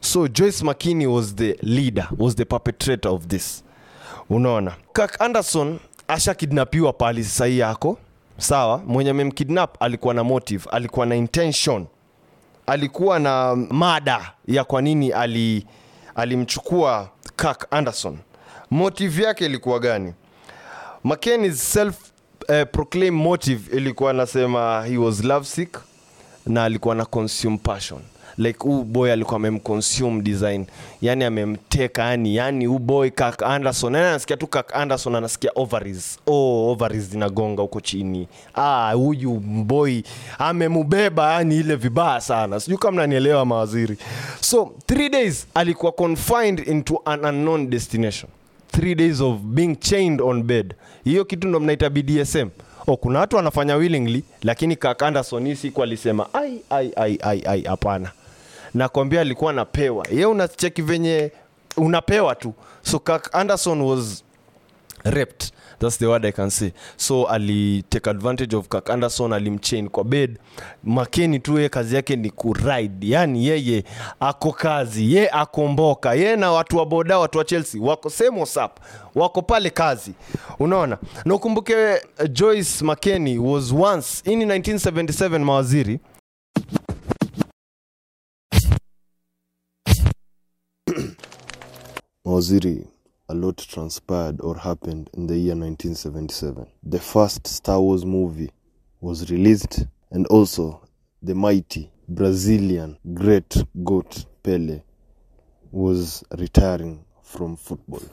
so 0.05 0.27
joyce 0.27 0.63
mckinney 0.65 1.07
was 1.07 1.35
the 1.35 1.57
leader 1.61 2.07
was 2.17 2.35
the 2.35 2.45
perpetrator 2.45 3.09
of 3.11 3.27
this. 3.27 3.63
Unaona? 4.29 4.75
Kak 4.93 5.21
anderson 5.21 5.79
ashakidnapiwa 6.07 6.93
pali 6.93 7.23
sahii 7.23 7.59
yako. 7.59 7.97
Sawa? 8.37 8.77
Mwenye 8.87 9.09
amemkidnap 9.09 9.81
alikuwa 9.83 10.13
na 10.13 10.23
motive 10.23 10.69
alikuwa 10.71 11.05
na 11.05 11.15
intention. 11.15 11.85
Alikuwa 12.67 13.19
na 13.19 13.55
mada 13.55 14.31
ya 14.47 14.63
kwa 14.63 14.81
nini 14.81 15.11
ali 15.11 15.65
alimchukua 16.15 17.09
Kirk 17.37 17.67
Anderson. 17.71 18.17
Motive 18.71 19.23
yake 19.23 19.45
ilikuwa 19.45 19.79
gani? 19.79 20.13
McCain's 21.03 21.71
self 21.73 21.95
uh, 22.49 22.61
proclaim 22.71 23.13
motive 23.15 23.77
ilikuwa 23.77 24.09
anasema 24.11 24.83
he 24.87 24.97
was 24.97 25.23
lovesick 25.23 25.77
na 26.45 26.63
alikuwa 26.63 26.95
na 26.95 27.05
consume 27.05 27.57
passion 27.57 28.01
like 28.37 28.59
huu 28.59 28.83
boy 28.83 29.11
alikuwa 29.13 29.35
amemconsume 29.35 30.21
design. 30.21 30.65
Yani 31.01 31.23
amemteka 31.23 32.03
yani 32.03 32.35
yani 32.35 32.65
huu 32.65 32.79
boy 32.79 33.09
Kirk 33.09 33.43
Anderson. 33.43 33.93
Yani 33.95 34.07
anasikia 34.07 34.37
tu 34.37 34.47
Kirk 34.47 34.75
Anderson 34.75 35.15
anasikia 35.15 35.51
ovaries. 35.55 36.19
Oh 36.27 36.71
ovaries 36.71 37.03
zinagonga 37.09 37.61
huko 37.61 37.81
chini. 37.81 38.27
Ah 38.55 38.93
huyu 38.93 39.31
boy 39.65 40.01
amemubeba 40.39 41.33
yani 41.33 41.57
ile 41.57 41.75
vibaya 41.75 42.21
sana. 42.21 42.59
Sijui 42.59 42.77
kama 42.77 42.91
mnanielewa 42.91 43.45
mawaziri. 43.45 43.97
So 44.41 44.73
three 44.85 45.09
days 45.09 45.47
alikuwa 45.53 45.91
confined 45.91 46.67
into 46.67 47.01
an 47.05 47.25
unknown 47.25 47.69
destination. 47.69 48.31
Three 48.71 48.95
days 48.95 49.21
of 49.21 49.37
being 49.39 49.75
chained 49.75 50.21
on 50.21 50.43
bed. 50.43 50.73
Hiyo 51.03 51.25
kitu 51.25 51.47
ndo 51.47 51.59
mnaita 51.59 51.89
bdsm 51.89 52.47
oh, 52.87 52.97
kuna 52.97 53.19
watu 53.19 53.35
wanafanya 53.35 53.75
willingly 53.75 54.23
lakini 54.43 54.75
Kirk 54.75 55.03
Anderson 55.03 55.45
hii 55.47 55.55
siku 55.55 55.83
alisema 55.83 56.27
ai 56.33 57.63
hapana. 57.67 58.11
Nakwambia 58.73 59.21
alikuwa 59.21 59.51
anapewa. 59.51 60.05
Ye 60.11 60.25
unacheki 60.25 60.81
venye 60.81 61.31
unapewa 61.77 62.35
tu. 62.35 62.53
So 62.83 62.99
Kak 62.99 63.35
Anderson 63.35 63.81
was 63.81 64.23
raped 65.03 65.51
that's 65.79 65.97
the 65.97 66.05
word 66.07 66.25
i 66.25 66.31
can 66.31 66.49
say. 66.49 66.71
So 66.97 67.25
alitake 67.25 68.09
advantage 68.09 68.55
of 68.55 68.67
kak 68.69 68.89
Anderson 68.89 69.33
alimchain 69.33 69.89
kwa 69.89 70.03
bed. 70.03 70.39
Makeni 70.83 71.39
tu 71.39 71.59
ye 71.59 71.69
kazi 71.69 71.95
yake 71.95 72.15
ni 72.15 72.29
kuride 72.29 73.07
yani 73.07 73.47
yeye 73.47 73.83
ako 74.19 74.51
kazi 74.51 75.13
ye 75.15 75.29
akomboka 75.29 76.13
ye 76.13 76.35
na 76.35 76.51
watu 76.51 76.77
wa 76.77 76.85
boda 76.85 77.19
watu 77.19 77.37
wa 77.37 77.43
chelsea 77.45 77.81
wako 77.81 78.09
same 78.09 78.37
whatsapp 78.37 78.79
wako 79.15 79.41
pale 79.41 79.69
kazi. 79.69 80.11
Unaona? 80.59 80.97
Na 81.25 81.35
ukumbuke 81.35 81.75
uh, 81.93 82.25
joyce 82.31 82.83
makeni 82.85 83.37
was 83.37 83.71
once 83.71 84.31
in 84.31 84.39
1977 84.41 85.39
mawaziri. 85.39 85.99
Mawaziri, 92.25 92.87
a 93.27 93.33
lot 93.33 93.57
transpired 93.57 94.39
or 94.41 94.57
happened 94.57 95.09
in 95.13 95.27
the 95.27 95.35
year 95.37 95.55
1977. 95.55 96.67
The 96.83 96.99
first 96.99 97.47
Star 97.47 97.81
Wars 97.81 98.05
movie 98.05 98.51
was 99.01 99.29
released, 99.31 99.85
and 100.11 100.27
also 100.27 100.81
the 101.21 101.33
mighty 101.35 101.91
Brazilian 102.07 102.97
great 103.13 103.63
goat 103.83 104.25
Pele 104.43 104.81
was 105.71 106.23
retiring 106.37 107.03
from 107.23 107.55
football. 107.57 108.03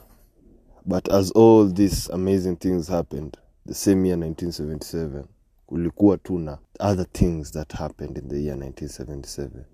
But 0.85 1.07
as 1.13 1.31
all 1.31 1.65
these 1.65 2.09
amazing 2.09 2.57
things 2.57 2.87
happened, 2.87 3.37
the 3.65 3.73
same 3.75 4.05
year 4.05 4.17
1977, 4.17 5.27
kulikuwa 5.67 6.17
tuna 6.17 6.57
other 6.79 7.05
things 7.13 7.51
that 7.51 7.71
happened 7.71 8.17
in 8.17 8.27
the 8.27 8.39
year 8.39 8.55
1977. 8.55 9.65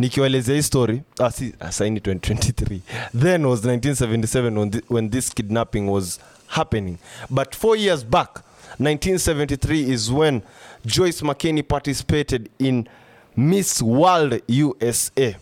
Nikiwaelezea 0.00 0.54
hii 0.54 0.62
story 0.62 1.02
ah, 1.18 1.30
si, 1.30 1.54
asaini 1.60 2.00
2023 2.00 2.78
then 3.20 3.44
was 3.46 3.60
1977 3.64 4.58
when, 4.58 4.70
thi, 4.70 4.80
when 4.90 5.10
this 5.10 5.34
kidnapping 5.34 5.88
was 5.88 6.20
happening. 6.46 6.96
But 7.30 7.56
four 7.56 7.76
years 7.78 8.06
back 8.06 8.40
1973 8.80 9.92
is 9.92 10.10
when 10.10 10.40
joyce 10.84 11.24
mckinney 11.24 11.62
participated 11.62 12.48
in 12.58 12.84
miss 13.36 13.82
world 13.82 14.42
usa 14.48 15.34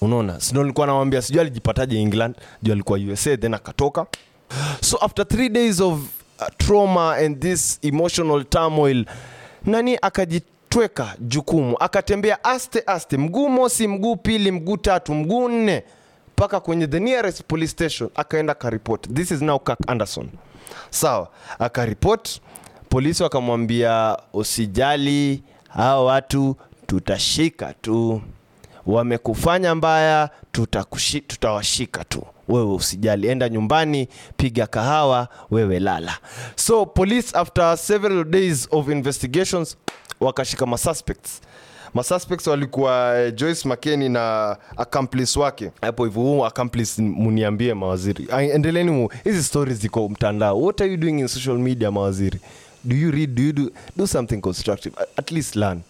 unaona 0.00 0.40
sindo 0.40 0.62
nilikuwa 0.62 0.86
nawambia 0.86 1.22
sijui 1.22 1.40
alijipataje 1.40 2.00
england 2.02 2.34
juu 2.62 2.72
alikuwa 2.72 2.98
usa 2.98 3.36
then 3.36 3.54
akatoka. 3.54 4.06
So 4.80 4.96
after 5.00 5.28
three 5.28 5.48
days 5.48 5.80
of 5.80 5.92
uh, 6.00 6.46
trauma 6.58 7.14
and 7.16 7.40
this 7.40 7.78
emotional 7.82 8.44
turmoil 8.44 9.04
nani 9.66 9.98
akajitweka 10.74 11.16
jukumu. 11.20 11.76
Akatembea 11.80 12.44
aste 12.44 12.82
aste 12.86 13.16
mguu 13.16 13.48
mosi 13.48 13.88
mguu 13.88 14.16
pili 14.16 14.50
mguu 14.50 14.76
tatu 14.76 15.14
mguu 15.14 15.48
nne 15.48 15.84
mpaka 16.32 16.60
kwenye 16.60 16.86
the 16.86 17.00
nearest 17.00 17.42
police 17.48 17.70
station 17.72 18.10
akaenda 18.14 18.52
akaripot 18.52 19.08
this 19.14 19.30
is 19.30 19.42
now 19.42 19.58
Kirk 19.58 19.78
anderson. 19.86 20.28
Sawa 20.90 21.28
akaripot 21.58 22.40
polisi 22.88 23.22
wakamwambia 23.22 24.16
usijali 24.32 25.42
hao 25.68 26.06
watu 26.06 26.56
tutashika 26.86 27.74
tu. 27.80 28.22
Wamekufanya 28.86 29.74
mbaya 29.74 30.30
tutawashika 31.28 32.04
tu. 32.04 32.22
Wewe 32.48 32.74
usijali 32.74 33.28
enda 33.28 33.48
nyumbani 33.48 34.08
piga 34.36 34.66
kahawa 34.66 35.28
wewe 35.50 35.80
lala. 35.80 36.18
So 36.56 36.86
police 36.86 37.38
after 37.38 37.76
several 37.78 38.24
days 38.24 38.68
of 38.70 38.88
investigations 38.88 39.76
wakashika 40.20 40.66
masuspects 40.66 41.40
masuspects 41.94 42.46
walikuwa 42.46 43.18
eh, 43.20 43.34
joyce 43.34 43.68
makeni 43.68 44.08
na 44.08 44.56
accomplice 44.76 45.38
wake. 45.40 45.70
Hapo 45.80 46.04
hivyo 46.04 46.22
huu 46.22 46.44
accomplice 46.44 47.02
muniambie 47.02 47.74
mawaziri. 47.74 48.28
Endeleni 48.52 49.08
hizi 49.24 49.42
stories 49.44 49.78
ziko 49.78 50.08
mtandao. 50.08 50.62
What 50.62 50.80
are 50.80 50.90
you 50.90 50.96
doing 50.96 51.18
in 51.20 51.28
social 51.28 51.58
media 51.58 51.90
mawaziri? 51.90 52.40
Do 52.84 52.96
you 52.96 53.10
read 53.10 53.34
do 53.34 53.42
you 53.42 53.52
do, 53.52 53.70
do 53.96 54.06
something 54.06 54.40
constructive? 54.40 54.96
At 55.16 55.30
least 55.30 55.56
learn. 55.56 55.80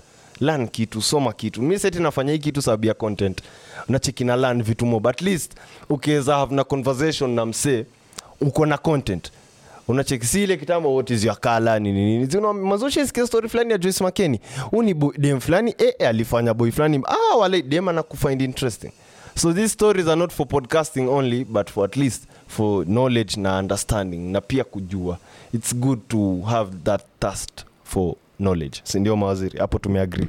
Learn 0.40 0.68
kitu 0.68 1.02
soma 1.02 1.32
kitu. 1.32 1.62
Mi 1.62 1.78
seti 1.78 1.98
nafanya 2.00 2.32
hii 2.32 2.38
kitu 2.38 2.62
sababu 2.62 2.86
ya 2.86 2.94
content. 2.94 3.42
Nacheki 3.88 4.24
na 4.24 4.36
learn 4.36 4.62
vitu 4.62 4.86
mob. 4.86 5.06
At 5.08 5.20
least 5.22 5.52
ukiweza 5.88 6.34
have 6.36 6.54
na 6.54 6.64
conversation 6.64 7.30
na 7.30 7.46
msee 7.46 7.84
uko 8.40 8.66
na 8.66 8.78
content 8.78 9.32
unacheki 9.88 10.26
kitambo 10.56 10.94
what 10.94 11.10
is 11.10 11.24
your 11.24 11.36
color 11.40 11.80
nini 11.80 12.26
fulani 13.48 13.72
ya 13.72 13.78
Joyce 13.78 14.04
Makeni? 14.04 14.40
Huu 14.70 14.82
ni 14.82 14.94
dem 15.18 15.40
fulani 15.40 15.74
eh, 15.78 15.94
eh, 15.98 16.08
alifanya 16.08 16.54
boy 16.54 16.70
fulani. 16.70 17.02
Ah 17.04 17.36
wale 17.36 17.62
dem 17.62 17.88
anakufind 17.88 18.42
interesting. 18.42 18.92
So 19.36 19.52
these 19.52 19.68
stories 19.68 20.06
are 20.06 20.16
not 20.16 20.32
for 20.32 20.46
podcasting 20.46 21.08
only 21.08 21.44
but 21.44 21.70
for 21.70 21.84
at 21.84 21.96
least 21.96 22.24
for 22.48 22.84
knowledge 22.84 23.36
na 23.36 23.58
understanding 23.58 24.32
na 24.32 24.40
pia 24.40 24.64
kujua. 24.64 25.18
It's 25.54 25.72
good 25.74 26.08
to 26.08 26.42
have 26.42 26.70
that 26.84 27.02
thirst 27.20 27.64
for 27.84 28.16
knowledge. 28.40 28.80
Sindio 28.84 29.16
mawaziri 29.16 29.58
hapo 29.58 29.78
tumeagri 29.78 30.28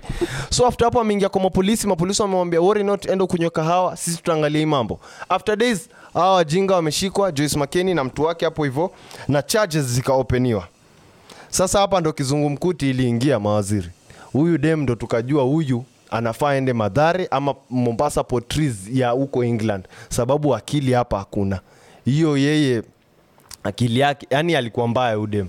so 0.50 0.68
after 0.68 0.86
hapo 0.86 1.02
ameingia 1.02 1.30
kwa 1.30 1.42
mapolisi 1.42 1.88
mapolisi 1.88 2.22
wamemwambia 2.22 2.62
wori 2.62 2.84
not 2.84 3.06
enda 3.06 3.26
kunywa 3.28 3.50
kahawa 3.50 3.98
sisi 3.98 4.18
tutaangalia 4.18 4.60
hii 4.60 4.66
mambo. 4.66 5.00
After 5.30 5.56
days 5.56 5.90
hawa 6.14 6.34
wajinga 6.34 6.76
wameshikwa 6.76 7.32
joyce 7.32 7.60
makeni 7.60 7.94
na 7.94 8.04
mtu 8.04 8.24
wake 8.24 8.46
hapo 8.46 8.64
hivyo 8.64 8.92
na 9.28 9.42
charges 9.42 9.86
zikaopeniwa 9.86 10.68
sasa 11.50 11.80
hapa 11.80 12.00
ndo 12.02 12.14
kizungumkuti 12.14 12.90
iliingia 12.90 13.40
mawaziri. 13.40 13.90
Huyu 14.34 14.58
dem 14.58 14.82
ndo 14.82 14.96
tukajua 14.96 15.44
huyu 15.44 15.84
anafaa 16.12 16.54
ende 16.54 16.74
madhare 16.74 17.28
ama 17.32 17.56
mombasa 17.70 18.24
potris 18.24 18.76
ya 18.94 19.10
huko 19.10 19.44
england. 19.44 19.86
Sababu 20.10 20.56
akili 20.56 20.94
hapa 20.94 21.18
hakuna. 21.18 21.60
Hiyo 22.06 22.38
yeye 22.38 22.84
akili 23.64 24.00
yake 24.00 24.28
yani 24.30 24.56
alikuwa 24.56 24.88
mbaya 24.88 25.20
udem 25.20 25.48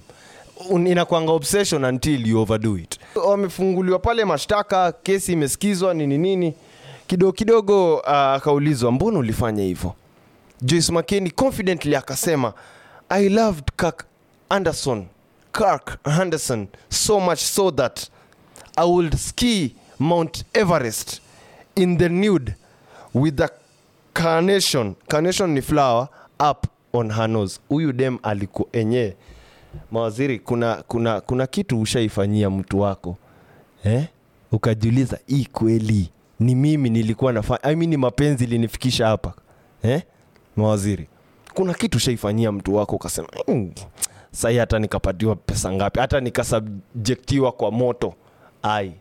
inakwanga 0.71 1.33
obsession 1.33 1.85
until 1.85 2.27
you 2.27 2.41
overdo 2.41 2.79
it. 2.79 2.99
Wamefunguliwa 3.15 3.99
pale 3.99 4.25
mashtaka 4.25 4.93
kesi 4.93 5.33
imesikizwa 5.33 5.95
nini 5.95 6.19
nini. 6.19 6.55
Kidogo 7.07 7.33
kidogo 7.33 7.97
uh, 7.97 8.09
akaulizwa 8.09 8.93
mbona 8.93 9.19
ulifanya 9.19 9.63
hivyo? 9.63 9.95
Joyce 10.63 10.93
makeni 10.93 11.31
confidently 11.31 11.97
akasema 11.97 12.53
i 13.09 13.29
loved 13.29 13.65
kirk 13.77 14.05
anderson. 14.49 15.07
Kirk 15.53 15.99
anderson 16.05 16.67
so 16.89 17.21
much 17.21 17.39
so 17.39 17.71
that 17.71 18.09
i 18.77 18.85
would 18.87 19.17
ski 19.17 19.75
mount 19.99 20.45
everest 20.55 21.21
in 21.77 21.99
the 21.99 22.09
nude 22.09 22.55
with 23.15 23.37
the 23.37 23.49
carnation. 24.13 24.95
Carnation 25.09 25.51
ni 25.55 25.63
flower 25.63 26.09
up 26.51 26.67
on 26.93 27.11
her 27.11 27.29
nose. 27.29 27.61
Huyu 27.69 27.93
dem 27.93 28.19
aliku 28.23 28.69
enye 28.73 29.17
mawaziri 29.91 30.39
kuna 30.39 30.83
kuna 30.89 31.21
kuna 31.21 31.47
kitu 31.47 31.81
ushaifanyia 31.81 32.51
mtu 32.51 32.81
wako 32.81 33.17
eh? 33.85 34.05
ukajiuliza 34.53 35.19
hii 35.27 35.45
kweli 35.53 36.11
ni 36.41 36.55
mimi 36.55 36.91
nilikuwa 36.91 37.33
nafanya 37.33 37.63
I 37.65 37.77
mean, 37.77 37.91
ni 37.91 37.97
mapenzi 37.97 38.47
linifikisha 38.47 39.07
hapa 39.07 39.33
eh? 39.83 40.03
mawaziri 40.57 41.09
kuna 41.55 41.75
kitu 41.75 41.97
ushaifanyia 41.99 42.53
mtu 42.53 42.75
wako 42.75 42.97
ukasema 42.97 43.29
mm, 43.49 43.71
sahii 44.33 44.59
hata 44.59 44.79
nikapatiwa 44.79 45.37
pesa 45.37 45.73
ngapi 45.73 46.01
hata 46.01 46.21
nikasubjektiwa 46.21 47.53
kwa 47.53 47.71
moto 47.71 48.15
ai 48.63 48.93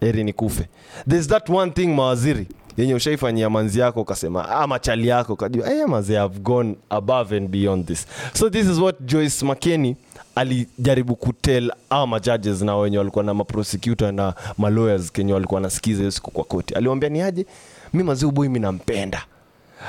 heri 0.00 0.24
nikufe 0.24 0.68
there's 1.08 1.28
that 1.28 1.50
one 1.50 1.70
thing 1.72 1.86
mawaziri 1.86 2.46
yenye 2.80 2.94
ushaifanyia 2.94 3.50
manzi 3.50 3.80
yako 3.80 4.00
ukasema 4.00 4.48
ah, 4.48 4.66
machali 4.66 5.08
yako. 5.08 5.32
Ukajua 5.32 5.72
eh, 5.72 5.88
maze 5.88 6.16
have 6.16 6.38
gone 6.38 6.74
above 6.90 7.36
and 7.36 7.48
beyond 7.48 7.86
this. 7.86 8.06
So 8.34 8.50
this 8.50 8.66
is 8.66 8.78
what 8.78 8.96
joyce 9.00 9.44
makeni 9.44 9.96
alijaribu 10.34 11.16
kutel 11.16 11.72
au 11.90 12.06
majudges 12.06 12.62
na 12.62 12.76
wenye 12.76 12.98
walikuwa 12.98 13.24
na 13.24 13.34
maprosecutor 13.34 14.12
na 14.12 14.34
malawyers 14.58 15.12
kenye 15.12 15.32
walikuwa 15.32 15.60
nasikiza 15.60 15.98
hiyo 15.98 16.10
siku 16.10 16.30
kwa 16.30 16.44
koti. 16.44 16.74
Aliwambia 16.74 17.08
ni 17.08 17.20
aje? 17.22 17.46
Mi 17.92 18.02
mazee 18.02 18.26
uboi 18.26 18.48
mi 18.48 18.58
nampenda. 18.58 19.22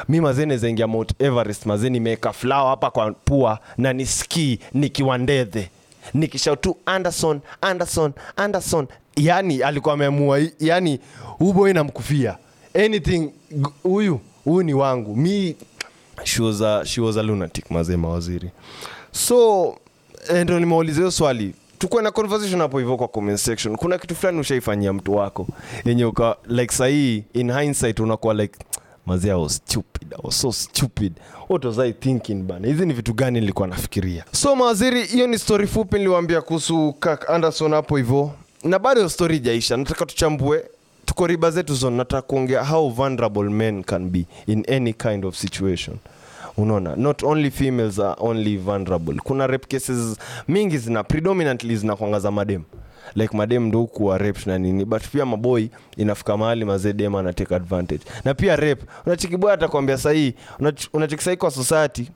Mi 0.09 0.21
mazee 0.21 0.45
nawezaingia 0.45 0.87
mount 0.87 1.11
everest 1.19 1.65
mazee 1.65 1.89
nimeweka 1.89 2.33
flower 2.33 2.69
hapa 2.69 2.91
kwa 2.91 3.11
pua 3.11 3.59
na 3.77 3.93
niskii 3.93 4.59
nikiwa 4.73 5.17
ndedhe. 5.17 5.69
Nikishautu 6.13 6.77
anderson 6.85 7.39
anderson 7.61 8.11
anderson. 8.35 8.87
Yani 9.15 9.63
alikuwa 9.63 9.93
ameamua 9.93 10.39
yani 10.59 10.99
uboi 11.39 11.73
namkufia 11.73 12.37
anything 12.73 13.29
huyu 13.83 14.19
huyu 14.45 14.63
ni 14.63 14.73
wangu. 14.73 15.15
Mi 15.15 15.55
she 16.23 16.43
was 16.43 16.61
a, 16.61 16.85
she 16.85 17.01
was 17.01 17.17
a 17.17 17.23
lunatic 17.23 17.71
mazee 17.71 17.97
mawaziri. 17.97 18.51
So 19.11 19.65
eh, 20.29 20.43
ndo 20.43 20.59
nimeuliza 20.59 20.97
hiyo 20.97 21.11
swali. 21.11 21.53
Tukuwe 21.79 22.03
na 22.03 22.11
conversation 22.11 22.61
hapo 22.61 22.79
hivyo 22.79 22.97
kwa 22.97 23.07
comment 23.07 23.39
section. 23.39 23.75
Kuna 23.75 23.97
kitu 23.97 24.15
fulani 24.15 24.39
ushaifanyia 24.39 24.93
mtu 24.93 25.15
wako 25.15 25.47
yenye 25.85 26.05
uka 26.05 26.35
like 26.47 26.73
sahii 26.75 27.23
in 27.33 27.51
hindsight 27.59 27.99
unakuwa 27.99 28.33
like 28.33 28.59
mazee 29.05 29.31
I 29.31 29.41
was 29.41 29.55
stupid 29.55 30.13
I 30.13 30.17
was 30.23 30.41
so 30.41 30.51
stupid. 30.51 31.13
What 31.49 31.65
was 31.65 31.79
I 31.79 31.93
thinking 31.93 32.43
bana? 32.43 32.67
Hizi 32.67 32.85
ni 32.85 32.93
vitu 32.93 33.13
gani 33.13 33.39
nilikuwa 33.39 33.67
nafikiria? 33.67 34.25
So 34.31 34.55
mawaziri 34.55 35.03
hiyo 35.03 35.27
ni 35.27 35.39
story 35.39 35.67
fupi 35.67 35.95
niliwaambia 35.97 36.41
kuhusu 36.41 36.93
kak 36.99 37.29
anderson 37.29 37.71
hapo 37.73 37.97
hivyo. 37.97 38.31
Na 38.63 38.79
bado 38.79 39.09
story 39.09 39.37
ijaisha 39.37 39.77
nataka 39.77 40.05
tuchambue 40.05 40.63
tuko 41.11 41.27
riba 41.27 41.51
zetu 41.51 41.75
zone. 41.75 41.97
Nataka 41.97 42.21
kuongea 42.21 42.63
how 42.65 42.89
vulnerable 42.89 43.49
men 43.49 43.83
can 43.83 44.09
be 44.09 44.25
in 44.47 44.65
any 44.67 44.93
kind 44.93 45.25
of 45.25 45.35
situation. 45.35 45.99
Unaona 46.57 46.95
not 46.95 47.23
only 47.23 47.49
females 47.51 47.99
are 47.99 48.15
only 48.19 48.57
vulnerable. 48.57 49.15
Kuna 49.23 49.47
rape 49.47 49.67
cases 49.67 50.17
mingi 50.47 50.77
zina 50.77 51.03
predominantly 51.03 51.75
zinakwanga 51.75 52.19
za 52.19 52.31
madem. 52.31 52.63
Like 53.15 53.37
madem 53.37 53.65
ndo 53.67 53.85
kuwa 53.85 54.17
rep 54.17 54.45
na 54.47 54.57
nini. 54.57 54.85
But 54.85 55.03
pia 55.11 55.25
maboy 55.25 55.67
inafika 55.97 56.37
mahali 56.37 56.65
mazee 56.65 56.93
dem 56.93 57.15
ana 57.15 57.33
take 57.33 57.55
advantage. 57.55 58.03
Na 58.25 58.33
pia 58.33 58.55
rape 58.55 58.83
unachikiboy 59.05 59.51
atakwambia 59.53 59.97
sahii 59.97 60.33
unachiki 60.93 61.37
kwa 61.37 61.51
society 61.51 62.09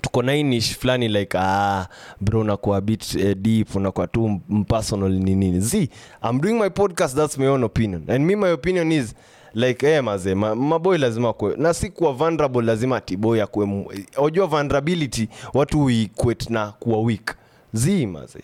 tuko 0.00 0.22
na 0.22 0.36
inish 0.36 0.76
fulani 0.78 1.08
like 1.08 1.38
ah, 1.38 1.86
bro 2.20 2.40
unakuwa 2.40 2.80
bit 2.80 3.14
eh, 3.14 3.36
deep 3.36 3.76
unakuwa 3.76 4.06
tu 4.06 4.40
mpersonal 4.48 5.12
ni 5.12 5.34
nini? 5.34 5.60
Z 5.60 5.88
i'm 6.30 6.40
doing 6.40 6.54
my 6.60 6.70
podcast 6.70 7.16
that's 7.16 7.38
my 7.38 7.46
own 7.46 7.64
opinion. 7.64 8.04
And 8.10 8.26
me 8.26 8.36
my 8.36 8.50
opinion 8.52 8.92
is 8.92 9.14
like 9.54 9.86
eh, 9.86 10.02
maze 10.02 10.34
ma, 10.34 10.54
lazima 10.98 11.32
kwe 11.32 11.56
na 11.56 11.74
si 11.74 11.90
kuwa 11.90 12.12
vulnerable 12.12 12.62
lazima 12.62 12.96
atiboy 12.96 13.42
akwe 13.42 13.86
wajua 14.16 14.46
vulnerability 14.46 15.28
watu 15.54 15.78
huiquet 15.80 16.50
na 16.50 16.72
kuwa 16.72 17.00
weak. 17.00 17.36
Z 17.74 18.06
maze. 18.06 18.40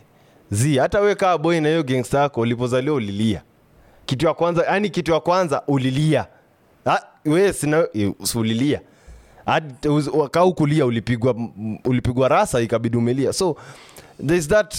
Z 0.50 0.78
hata 0.78 1.00
we 1.00 1.14
kaa 1.14 1.38
boy 1.38 1.60
na 1.60 1.68
hiyo 1.68 1.82
gangsta 1.82 2.18
yako 2.20 2.40
ulipozaliwa 2.40 2.96
ulilia. 2.96 3.42
Kitu 4.06 4.26
ya 4.26 4.34
kwanza 4.34 4.64
yani 4.66 4.90
kitu 4.90 5.12
ya 5.12 5.20
kwanza 5.20 5.62
ulilia. 5.66 6.26
Ha, 6.84 7.02
we 7.24 7.52
sina 7.52 7.86
eh, 7.94 8.12
ulilia 8.34 8.80
Uz- 9.84 10.84
ulipigwa 10.84 11.34
ulipigwa 11.84 12.28
rasa 12.28 12.60
ikabidi 12.60 12.96
umelia. 12.96 13.32
So 13.32 13.56
there's 14.26 14.48
that 14.48 14.74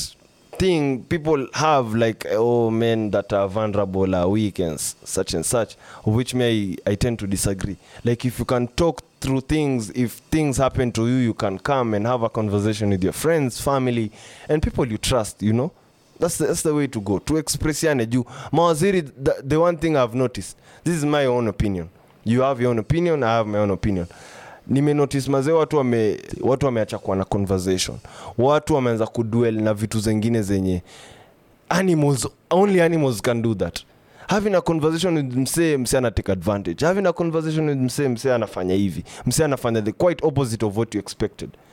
thing 0.57 0.97
people 1.09 1.47
have 1.53 1.97
like 1.97 2.27
oh 2.37 2.69
men 2.71 3.11
that 3.11 3.33
are 3.33 3.47
vulnerable 3.47 4.15
are 4.15 4.27
weak 4.27 4.59
and 4.59 4.77
such 5.05 5.33
and 5.33 5.45
such 5.45 5.75
of 6.05 6.15
which 6.15 6.33
me 6.33 6.45
I, 6.45 6.91
I 6.91 6.95
tend 6.95 7.19
to 7.19 7.27
disagree. 7.27 7.77
Like 8.03 8.25
if 8.27 8.39
you 8.39 8.45
can 8.45 8.67
talk 8.67 9.01
through 9.21 9.41
things 9.41 9.89
if 9.95 10.21
things 10.31 10.57
happen 10.57 10.91
to 10.91 11.07
you 11.07 11.15
you 11.15 11.33
can 11.33 11.57
come 11.59 11.93
and 11.93 12.05
have 12.05 12.23
a 12.23 12.29
conversation 12.29 12.89
with 12.89 13.03
your 13.03 13.13
friends 13.13 13.61
family 13.61 14.11
and 14.49 14.61
people 14.61 14.85
you 14.91 14.97
trust 14.97 15.41
you 15.41 15.53
know? 15.53 15.71
That's 16.19 16.37
the, 16.37 16.47
that's 16.47 16.63
the 16.63 16.73
way 16.73 16.87
to 16.87 16.99
go 17.01 17.19
to 17.19 17.33
expressiane 17.37 18.05
juu. 18.05 18.25
Mawaziri 18.51 19.01
the, 19.23 19.41
the 19.43 19.59
one 19.59 19.77
thing 19.77 19.95
i've 19.95 20.13
noticed 20.13 20.57
this 20.83 20.95
is 20.95 21.05
my 21.05 21.25
own 21.25 21.47
opinion. 21.47 21.89
You 22.25 22.41
have 22.41 22.59
your 22.61 22.71
own 22.71 22.79
opinion 22.79 23.23
i 23.23 23.27
have 23.37 23.47
my 23.47 23.59
own 23.59 23.71
opinion 23.71 24.07
nimenotice 24.69 25.31
mazee 25.31 25.51
watu 25.51 25.77
wame 25.77 26.19
watu 26.41 26.65
wameacha 26.65 26.97
kuwa 26.97 27.17
na 27.17 27.25
conversation. 27.25 27.97
Watu 28.37 28.73
wameanza 28.75 29.07
kuduel 29.07 29.61
na 29.61 29.73
vitu 29.73 29.99
zengine 29.99 30.41
zenye 30.41 30.81
animals 31.69 32.27
only 32.49 32.81
animals 32.81 33.21
can 33.21 33.41
do 33.41 33.55
that. 33.55 33.79
Having 34.27 34.55
a 34.55 34.61
conversation 34.61 35.15
with 35.17 35.35
msee 35.35 35.77
msee 35.77 35.97
ana 35.97 36.11
take 36.11 36.31
advantage. 36.31 36.85
Having 36.85 37.07
a 37.07 37.13
conversation 37.13 37.69
with 37.69 37.77
msee 37.77 38.07
msee 38.07 38.33
anafanya 38.33 38.75
hivi. 38.75 39.03
Msee 39.25 39.43
anafanya 39.45 39.81
the 39.81 39.91
quite 39.91 40.25
opposite 40.27 40.65
of 40.65 40.77
what 40.77 40.95
you 40.95 41.01
expected. 41.01 41.49
Ah, 41.49 41.68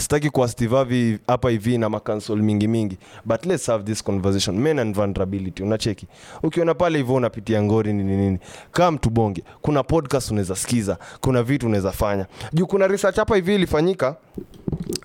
sitaki 0.00 0.30
kuwa 0.30 0.48
Steve 0.48 1.18
hapa 1.26 1.50
hivi 1.50 1.78
na 1.78 1.88
makansol 1.88 2.42
mingi 2.42 2.68
mingi. 2.68 2.98
But 3.24 3.46
let's 3.46 3.66
have 3.66 3.84
this 3.84 4.02
conversation. 4.04 4.58
Men 4.58 4.78
and 4.78 4.94
vulnerability 4.94 5.62
unacheki? 5.62 6.06
Ukiona 6.42 6.74
pale 6.74 6.98
hivyo 6.98 7.14
unapitia 7.14 7.62
ngori 7.62 7.92
nini 7.92 8.16
nini. 8.16 8.38
Kaa 8.72 8.90
mtu 8.90 9.10
bonge. 9.10 9.44
Kuna 9.62 9.82
podcast 9.82 10.30
unaweza 10.30 10.56
sikiza 10.56 10.98
kuna 11.20 11.42
vitu 11.42 11.66
unaweza 11.66 11.92
fanya. 11.92 12.26
Juu 12.52 12.66
kuna 12.66 12.86
research 12.86 13.16
hapa 13.16 13.36
hivi 13.36 13.54
ilifanyika 13.54 14.16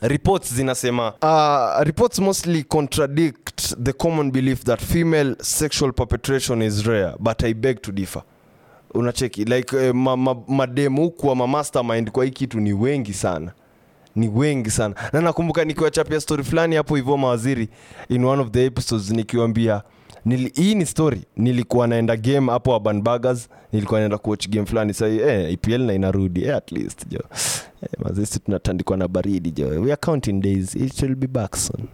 reports 0.02 0.54
zinasema 0.54 1.14
uh, 1.22 1.84
reports 1.84 2.20
mostly 2.20 2.64
contradict 2.64 3.76
the 3.84 3.94
common 3.94 4.32
belief 4.32 4.64
that 4.64 4.82
female 4.82 5.36
sexual 5.42 5.94
perpetration 5.94 6.62
is 6.62 6.86
rare 6.86 7.14
but 7.20 7.44
i 7.44 7.54
beg 7.54 7.82
to 7.82 7.92
differ. 7.92 8.22
Unacheki? 8.94 9.46
Like 9.46 9.78
eh, 9.78 9.94
ma, 9.96 10.18
ma, 10.18 10.36
mademu 10.48 11.02
huku 11.02 11.32
ama 11.32 11.66
kwa 12.12 12.26
hii 12.26 12.32
kitu 12.32 12.60
ni 12.60 12.74
wengi 12.74 13.14
sana 13.14 13.52
ni 14.16 14.28
wengi 14.28 14.72
sana. 14.72 14.96
Na 15.14 15.22
nakumbuka 15.22 15.66
nikiwachapia 15.66 16.22
story 16.22 16.44
fulani 16.44 16.76
hapo 16.76 16.96
hivyo 16.96 17.18
mawaziri 17.18 17.70
in 18.10 18.26
one 18.26 18.42
of 18.42 18.50
the 18.52 18.66
episodes 18.66 19.10
nikiwambia 19.10 19.82
Nili, 20.26 20.52
hii 20.56 20.76
ni 20.76 20.86
story. 20.86 21.22
Nilikuwa 21.38 21.88
naenda 21.88 22.16
game 22.18 22.52
hapo 22.52 22.76
urban 22.76 23.02
burgers 23.02 23.50
nilikuwa 23.74 24.00
naenda 24.00 24.18
kuwatch 24.18 24.50
game 24.50 24.66
fulani. 24.66 24.94
Sai 24.94 25.18
eh, 25.20 25.54
ipl 25.54 25.82
na 25.82 25.94
inarudi 25.94 26.44
eh, 26.44 26.56
at 26.56 26.72
least 26.72 27.08
jo. 27.08 27.20
Eh, 27.84 27.90
mazisi 28.04 28.40
tunatandikwa 28.40 28.98
na 28.98 29.08
baridi 29.08 29.52
jo. 29.52 29.68
We 29.68 29.92
are 29.92 29.96
counting 29.96 30.34
days 30.42 30.76
it 30.76 31.02
will 31.02 31.16
be 31.16 31.28
back 31.28 31.56
soon. 31.56 31.88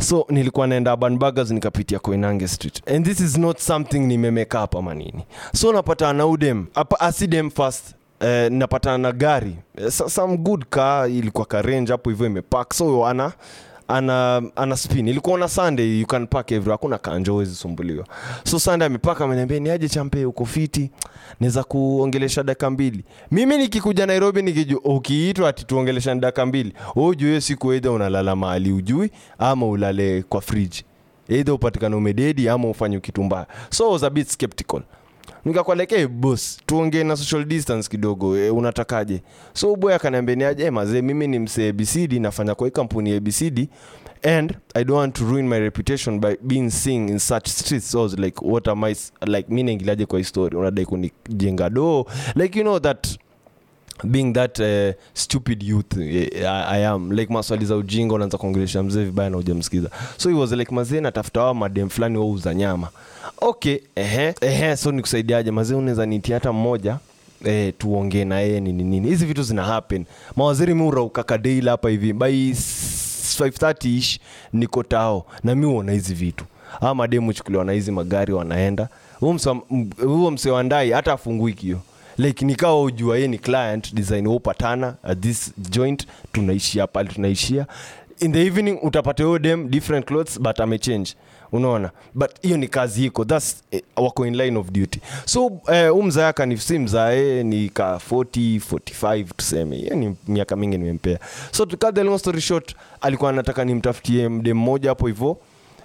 So 0.00 0.26
nilikuwa 0.30 0.66
naenda 0.66 0.92
urban 0.92 1.18
burgers 1.18 1.50
nikapitia 1.50 1.98
koinange 1.98 2.48
street. 2.48 2.88
And 2.90 3.06
this 3.06 3.20
is 3.20 3.38
not 3.38 3.58
something 3.58 3.98
nimemeka 3.98 4.58
hapa 4.58 4.82
manini. 4.82 5.24
So 5.54 5.72
napata 5.72 6.08
anaudem 6.08 6.66
asidem 6.98 7.50
first 7.50 7.94
Eh, 8.22 8.50
napatana 8.52 8.98
na 8.98 9.12
gari. 9.12 9.56
Eh, 9.78 9.90
so- 9.90 10.08
some 10.08 10.36
good 10.36 10.64
car 10.70 11.10
ilikuwa 11.10 11.46
karange 11.46 11.92
hapo 11.92 12.10
hivyo 12.10 12.26
imepak 12.26 12.72
so 12.74 13.06
ana 13.06 13.32
ana 13.88 14.42
ana 14.56 14.76
spin. 14.76 15.08
Ilikuwa 15.08 15.38
na 15.38 15.48
sunday 15.48 16.00
you 16.00 16.06
can 16.06 16.26
park 16.26 16.50
everywhere. 16.52 16.72
Hakuna 16.72 16.98
kanjo 16.98 17.36
wezi 17.36 17.54
sumbuliwa. 17.54 18.06
So 18.44 18.58
sunday 18.58 18.86
amepaka 18.86 19.24
ameniambia 19.24 19.60
ni 19.60 19.70
aje 19.70 19.88
champe 19.88 20.24
uko 20.24 20.44
fiti? 20.44 20.90
Naweza 21.40 21.64
kuongelesha 21.64 22.42
dakika 22.42 22.70
mbili. 22.70 23.04
Mimi 23.30 23.58
nikikuja 23.58 24.06
nairobi 24.06 24.42
nikiju 24.42 24.76
ukiitwa 24.76 25.48
ati 25.48 25.64
tuongelesha 25.64 26.14
dakika 26.14 26.46
mbili. 26.46 26.72
Ujue 26.96 27.40
siku 27.40 27.72
eidha 27.72 27.90
unalala 27.90 28.36
mahali 28.36 28.72
ujui 28.72 29.10
ama 29.38 29.66
ulale 29.66 30.22
kwa 30.22 30.40
friji 30.40 30.84
eidha 31.28 31.54
upatikana 31.54 31.96
umededi 31.96 32.48
ama 32.48 32.68
ufanye 32.70 33.00
kitu 33.00 33.22
mbaya. 33.22 33.46
So 33.70 33.88
I 33.88 33.92
was 33.92 34.02
a 34.02 34.10
bit 34.10 34.28
skeptical 34.28 34.82
nikakwaleke 35.44 36.06
bos 36.06 36.58
tuongee 36.66 37.04
na 37.04 37.16
social 37.16 37.44
distance 37.44 37.88
kidogo 37.90 38.38
e, 38.38 38.50
unatakaje? 38.50 39.22
So 39.52 39.76
boy 39.76 39.94
akaniambia 39.94 40.34
ni 40.54 40.70
mazee 40.70 41.02
mimi 41.02 41.26
ni 41.26 41.38
msee 41.38 41.68
abcd 41.68 42.12
nafanya 42.12 42.54
kwa 42.54 42.66
hii 42.66 42.70
kampuni 42.72 43.16
abcd 43.16 43.68
and 44.22 44.54
i 44.74 44.84
don't 44.84 44.98
want 44.98 45.14
to 45.14 45.24
ruin 45.24 45.48
my 45.48 45.58
reputation 45.58 46.20
by 46.20 46.34
being 46.42 46.70
seen 46.70 47.08
in 47.08 47.18
such 47.18 47.48
streets 47.48 47.90
so 47.90 48.06
like 48.06 48.44
what 48.44 48.68
am 48.68 48.84
I 48.84 48.94
like 49.26 49.48
mi 49.54 49.62
naingiliaje 49.62 50.06
kwa 50.06 50.18
hii 50.18 50.24
story? 50.24 50.56
Unadai 50.56 50.86
kunijenga 50.86 51.70
do 51.70 52.06
like 52.34 52.58
you 52.58 52.64
know 52.64 52.78
that 52.78 53.06
being 54.04 54.32
that 54.32 54.58
uh, 54.60 54.92
stupid 55.14 55.62
youth 55.62 55.96
eh, 55.98 56.28
I, 56.50 56.78
I 56.80 56.86
am. 56.86 57.12
Like 57.12 57.32
maswali 57.32 57.64
za 57.64 57.76
ujinga 57.76 58.14
unaanza 58.14 58.38
kuongelesha 58.38 58.82
mzee 58.82 59.04
vibaya 59.04 59.30
na 59.30 59.36
ujamsikiza 59.36 59.90
so 60.16 60.28
he 60.28 60.34
was 60.34 60.52
like 60.52 60.74
mazee 60.74 61.00
natafuta 61.00 61.40
wao 61.42 61.54
madem 61.54 61.88
fulani 61.88 62.18
wauza 62.18 62.54
nyama. 62.54 62.88
Okay 63.40 63.78
ehe 63.96 64.34
ehe 64.40 64.76
so 64.76 64.92
nikusaidiaje? 64.92 65.50
Mazee 65.50 65.74
unaweza 65.74 66.06
nitia 66.06 66.34
hata 66.36 66.52
mmoja 66.52 66.98
Eh, 67.44 67.72
tuongee 67.78 68.24
na 68.24 68.40
yeye 68.40 68.60
nini 68.60 68.82
nini. 68.84 69.08
Hizi 69.08 69.26
vitu 69.26 69.42
zina 69.42 69.64
happen. 69.64 70.04
Mawaziri 70.36 70.74
mi 70.74 70.82
uraukaka 70.82 71.38
dail 71.38 71.68
hapa 71.68 71.90
hivi. 71.90 72.12
By 72.12 72.50
530 72.52 73.98
ish 73.98 74.20
niko 74.52 74.82
tao. 74.82 75.26
Na 75.44 75.54
mi 75.54 75.66
uona 75.66 75.92
hizi 75.92 76.14
vitu. 76.14 76.44
Ama 76.80 76.94
mademu 76.94 77.32
chukuliwa 77.32 77.64
na 77.64 77.72
hizi 77.72 77.92
magari 77.92 78.32
wanaenda. 78.32 78.88
Huo 79.20 79.32
mse- 79.32 80.92
hata 80.94 81.12
afungui 81.12 81.52
kio 81.52 81.78
like 82.18 82.44
nikawa 82.44 82.82
ujua 82.82 83.18
ye 83.18 83.28
ni 83.28 83.38
client 83.38 83.94
design 83.94 84.26
upatana 84.26 84.94
at 85.02 85.20
this 85.20 85.52
joint 85.70 86.06
tunaishia 86.32 86.86
pale 86.86 87.08
tunaishia. 87.08 87.66
In 88.20 88.32
the 88.32 88.46
evening 88.46 88.78
utapata 88.82 89.24
huyo 89.24 89.38
dem 89.38 89.70
different 89.70 90.06
clothes 90.06 90.40
but 90.40 90.60
amechange. 90.60 91.14
Unaona? 91.52 91.90
But 92.14 92.30
hiyo 92.42 92.56
ni 92.56 92.68
kazi 92.68 93.04
iko. 93.04 93.24
Thats 93.24 93.62
eh, 93.70 93.82
wako 93.96 94.26
in 94.26 94.36
line 94.36 94.58
of 94.58 94.70
duty. 94.70 95.00
So 95.24 95.60
eh, 95.72 95.94
uh, 95.96 96.04
mzae 96.04 96.26
akani 96.26 96.56
si 96.58 96.78
mzae 96.78 97.42
ni 97.42 97.68
ka 97.68 98.00
40 98.10 98.58
45 98.60 99.24
tuseme. 99.36 99.76
Hiyo 99.76 99.96
ni 99.96 100.16
miaka 100.28 100.56
mingi 100.56 100.78
nimempea. 100.78 101.18
So 101.50 101.66
to 101.66 101.92
the 101.92 102.04
long 102.04 102.18
story 102.18 102.40
short 102.40 102.74
alikuwa 103.00 103.30
anataka 103.30 103.64
nimtafutie 103.64 104.28
mdem 104.28 104.56
mmoja 104.56 104.88
hapo 104.88 105.06
hivyo 105.06 105.36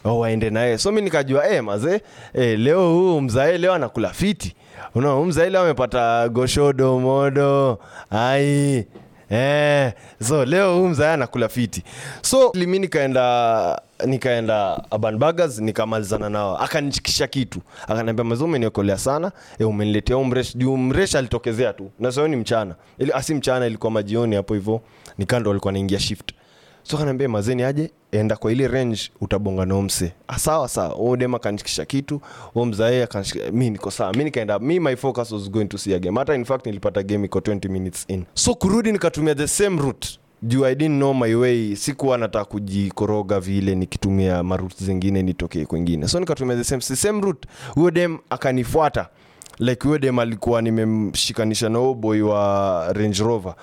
oh, 0.07 0.19
waende 0.19 0.49
naye. 0.49 0.77
So 0.77 0.91
mi 0.91 1.01
nikajua 1.01 1.49
eh, 1.49 1.63
mazee 1.63 1.99
eh, 2.33 2.59
leo 2.59 2.89
huu 2.93 3.21
mzae 3.21 3.57
leo 3.57 3.73
anakula 3.73 4.09
fiti. 4.09 4.55
Unaona 4.95 5.25
mzae 5.25 5.49
leo 5.49 5.61
amepata 5.61 6.29
goshodo 6.29 6.99
modo 6.99 7.79
ai 8.11 8.85
Eh, 9.29 9.93
so 10.23 10.45
leo 10.45 10.75
huu 10.77 10.87
mzaya 10.87 11.13
anakula 11.13 11.49
fiti. 11.49 11.83
So 12.21 12.51
limi 12.53 12.79
nikaenda 12.79 13.81
nikaenda 14.05 14.81
urban 14.91 15.19
nikamalizana 15.59 16.29
nao. 16.29 16.57
Akanichikisha 16.57 17.27
kitu. 17.27 17.59
Akaniambia 17.87 18.23
mazee 18.25 18.43
umeniokolea 18.43 18.97
sana. 18.97 19.31
E, 19.59 19.63
umeniletea 19.63 20.17
umresh 20.17 20.55
juu 20.55 20.77
mresh 20.77 21.15
alitokezea 21.15 21.73
tu. 21.73 21.91
Na 21.99 22.11
sio 22.11 22.27
ni 22.27 22.35
mchana. 22.35 22.75
Asi 23.13 23.33
mchana 23.35 23.67
ilikuwa 23.67 23.91
majioni 23.91 24.35
hapo 24.35 24.53
hivyo. 24.53 24.81
Nikando 25.17 25.51
alikuwa 25.51 25.73
naingia 25.73 25.99
shift 25.99 26.31
so 26.87 26.97
kanaambia 26.97 27.29
mazeni 27.29 27.63
aje? 27.63 27.91
Enda 28.11 28.35
kwa 28.35 28.51
ile 28.51 28.67
range 28.67 28.99
utabonga 29.21 29.65
na 29.65 29.81
mse 29.81 30.11
ah, 30.27 30.39
sawa 30.39 30.67
sawa. 30.67 30.89
Huyo 30.95 31.15
dem 31.17 31.35
akanishikisha 31.35 31.85
kitu 31.85 32.21
huyo 32.53 32.65
mzae 32.65 33.03
akanishika. 33.03 33.51
Mi 33.51 33.69
niko 33.69 33.91
sawa. 33.91 34.13
Mi 34.13 34.23
nikaenda 34.23 34.59
mi 34.59 34.79
my 34.79 34.95
focus 34.95 35.31
was 35.31 35.49
going 35.51 35.65
to 35.65 35.77
see 35.77 35.93
a 35.95 35.99
game. 35.99 36.19
Hata 36.19 36.35
in 36.35 36.45
fact 36.45 36.65
nilipata 36.65 37.03
game 37.03 37.25
iko 37.25 37.39
20 37.39 37.69
minutes 37.69 38.05
in. 38.07 38.25
So 38.33 38.55
kurudi 38.55 38.91
nikatumia 38.91 39.35
the 39.35 39.47
same 39.47 39.81
route. 39.81 40.19
Juu 40.43 40.65
i 40.65 40.75
didn't 40.75 40.97
know 40.97 41.13
my 41.13 41.35
way. 41.35 41.75
Sikuwa 41.75 42.17
nataka 42.17 42.45
kujikoroga 42.45 43.39
vile 43.39 43.75
nikitumia 43.75 44.43
marut 44.43 44.83
zingine 44.83 45.21
nitokee 45.23 45.65
kwingine. 45.65 46.07
So 46.07 46.19
nikatumia 46.19 46.55
the 46.55 46.63
same, 46.63 46.81
same 46.81 47.21
route. 47.21 47.47
Huyo 47.75 47.91
dem 47.91 48.17
akanifuata. 48.29 49.07
Like 49.59 49.87
huyo 49.87 49.99
dem 49.99 50.19
alikuwa 50.19 50.61
nimemshikanisha 50.61 51.69
na 51.69 51.79
huyo 51.79 51.93
boy 51.93 52.21
wa 52.21 52.93
range 52.93 53.23
rover. 53.23 53.55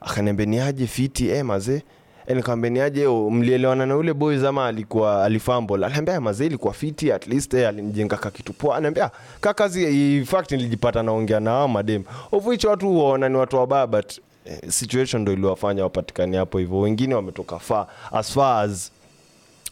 Akaniambia 0.00 0.46
niaje 0.46 0.86
fiti 0.86 1.28
eh, 1.28 1.44
mazee 1.44 1.82
E, 2.26 2.34
nikamwambia 2.34 2.70
ni 2.70 2.80
aje 2.80 3.06
oh, 3.06 3.30
mlielewana 3.30 3.86
na 3.86 3.94
yule 3.94 4.14
boy 4.14 4.36
zama 4.38 4.66
alikuwa 4.66 5.24
alifumble? 5.24 5.86
Aliambia 5.86 6.20
mazee 6.20 6.46
ilikuwa 6.46 6.72
fiti 6.74 7.12
at 7.12 7.26
least 7.26 7.54
eh, 7.54 7.68
alinijenga 7.68 8.16
ka 8.16 8.30
kitu 8.30 8.52
poa. 8.52 8.76
Ananiambia 8.76 9.10
ka 9.40 9.54
kazi 9.54 10.16
in 10.18 10.24
fact 10.24 10.52
nilijipata 10.52 11.02
naongea 11.02 11.40
na 11.40 11.50
hao 11.50 11.68
madem 11.68 12.02
of 12.32 12.46
which 12.46 12.64
watu 12.64 12.98
waona 12.98 13.28
ni 13.28 13.36
watu 13.36 13.56
wabaya 13.56 13.86
but 13.86 14.12
eh, 14.44 14.58
situation 14.68 15.22
ndo 15.22 15.32
iliwafanya 15.32 15.82
wapatikane 15.82 16.36
hapo 16.36 16.58
hivyo. 16.58 16.80
Wengine 16.80 17.14
wametoka 17.14 17.58
far 17.58 17.86
as 18.12 18.32
far 18.32 18.64
as 18.64 18.90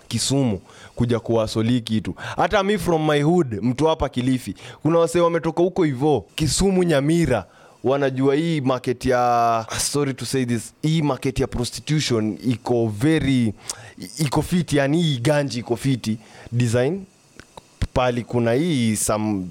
kisumu 0.08 0.60
kuja 0.96 1.20
kuwasoli 1.20 1.80
kitu. 1.80 2.14
Hata 2.36 2.62
mi 2.62 2.78
from 2.78 3.08
my 3.10 3.22
hood 3.22 3.58
mtu 3.62 3.86
hapa 3.86 4.08
kilifi. 4.08 4.54
Kuna 4.82 4.98
wasee 4.98 5.20
wametoka 5.20 5.62
huko 5.62 5.84
hivo 5.84 6.24
kisumu 6.34 6.82
nyamira 6.84 7.44
wanajua 7.84 8.34
hii 8.34 8.60
market 8.60 9.06
ya 9.06 9.66
sorry 9.78 10.14
to 10.14 10.24
say 10.26 10.44
this 10.46 10.72
hii 10.82 11.02
market 11.02 11.40
ya 11.40 11.46
prostitution 11.46 12.38
iko 12.48 12.86
very 12.88 13.54
iko 14.18 14.42
fiti 14.42 14.76
yani 14.76 15.02
hii 15.02 15.18
ganji 15.18 15.58
iko 15.58 15.76
fiti. 15.76 16.18
Design 16.52 17.04
pali 17.94 18.24
kuna 18.24 18.52
hii 18.52 18.96
some 18.96 19.46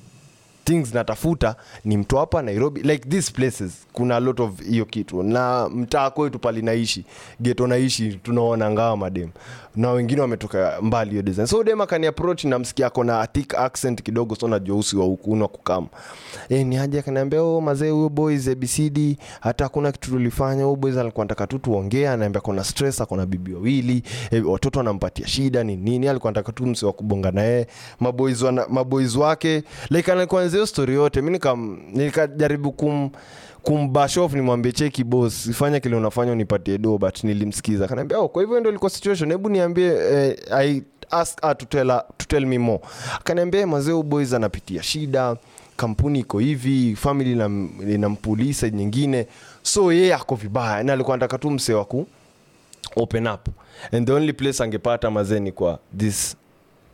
things 0.69 0.93
natafuta 0.93 1.55
ni 1.85 1.97
mtu 1.97 2.17
hapa 2.17 2.41
nairobi. 2.41 2.81
Like 2.81 3.09
these 3.09 3.31
places 3.31 3.71
kuna 3.93 4.15
a 4.15 4.19
lot 4.19 4.43
of 4.43 4.61
hiyo 4.61 4.85
kitu. 4.85 5.23
Na 5.23 5.69
mtaa 5.69 6.09
kwetu 6.09 6.39
pali 6.39 6.61
naishi 6.61 7.05
geto 7.41 7.67
naishi 7.67 8.13
tunaona 8.23 8.71
ngawa 8.71 8.97
madem. 8.97 9.29
Na 9.75 9.91
wengine 9.91 10.21
wametoka 10.21 10.77
mbali 10.81 11.09
hiyo 11.09 11.21
design. 11.21 11.47
So 11.47 11.63
dem 11.63 11.81
akani 11.81 12.07
approach 12.07 12.43
namsikia 12.43 12.87
ako 12.87 13.03
na 13.03 13.27
thick 13.27 13.55
accent 13.55 14.01
kidogo 14.03 14.35
so 14.35 14.47
najua 14.47 14.77
usi 14.77 14.97
wa 14.97 15.05
hukunwa 15.05 15.47
kukama 15.47 15.87
e, 16.49 16.63
ni 16.63 16.75
haja 16.75 16.99
akaniambia 16.99 17.41
oh, 17.43 17.61
mazee 17.61 17.89
huyo 17.89 18.09
boys 18.09 18.47
abcd 18.47 19.17
hata 19.41 19.63
hakuna 19.63 19.91
kitu 19.91 20.09
tulifanya 20.09 20.63
huyo 20.63 20.75
boys 20.75 20.97
alikuwa 20.97 21.25
nataka 21.25 21.47
tu 21.47 21.59
tuongea 21.59 22.13
anaambia 22.13 22.41
kona 22.41 22.63
stress 22.63 23.01
akona 23.01 23.25
bibi 23.25 23.53
wawili 23.53 24.03
e, 24.31 24.41
watoto 24.41 24.79
anampatia 24.79 25.27
shida 25.27 25.63
ni 25.63 25.75
nini 25.75 26.07
alikuwa 26.07 26.31
nataka 26.31 26.51
tu 26.51 26.65
msi 26.65 26.85
wa 26.85 26.93
kubonga 26.93 27.31
naye. 27.31 27.67
Maboys, 27.99 28.41
maboys 28.69 29.15
wake 29.15 29.63
like 29.89 30.11
alikuwa 30.11 30.41
hiyo 30.59 30.67
story 30.67 30.93
yote 30.93 31.21
mi 31.21 31.39
nikajaribu 31.93 32.71
kum 32.71 33.09
kumbashof 33.63 34.33
nimwambie 34.33 34.71
cheki 34.71 35.03
bos 35.03 35.45
ifanya 35.47 35.79
kile 35.79 35.95
unafanya 35.95 36.31
unipatie 36.31 36.77
do 36.77 36.97
but 36.97 37.23
nilimsikiza. 37.23 37.87
Kanaambia 37.87 38.19
oh, 38.19 38.27
kwa 38.27 38.41
hivyo 38.41 38.59
ndo 38.59 38.69
ilikuwa 38.69 38.89
situation. 38.89 39.31
Hebu 39.31 39.49
niambie 39.49 39.87
eh, 40.11 40.37
i 40.51 40.83
ask 41.11 41.41
her 41.41 41.57
to 41.57 41.65
tell, 41.65 41.87
her, 41.87 42.03
to 42.17 42.25
tell 42.25 42.45
me 42.45 42.57
more. 42.57 42.79
Akaniambia 43.15 43.67
mazeo 43.67 44.03
boys 44.03 44.33
anapitia 44.33 44.83
shida 44.83 45.35
kampuni 45.77 46.19
iko 46.19 46.39
hivi 46.39 46.95
famili 46.95 47.35
inam- 47.35 47.93
inampulisa 47.93 48.69
nyingine. 48.69 49.27
So 49.63 49.93
yeye 49.93 50.13
ako 50.13 50.35
vibaya 50.35 50.83
na 50.83 50.93
alikuwa 50.93 51.17
nataka 51.17 51.37
tu 51.37 51.49
msee 51.51 51.73
waku 51.73 52.07
open 52.95 53.27
up. 53.27 53.47
And 53.91 54.07
the 54.07 54.13
only 54.13 54.33
place 54.33 54.63
angepata 54.63 55.11
mazeni 55.11 55.51
kwa 55.51 55.79
this 55.97 56.35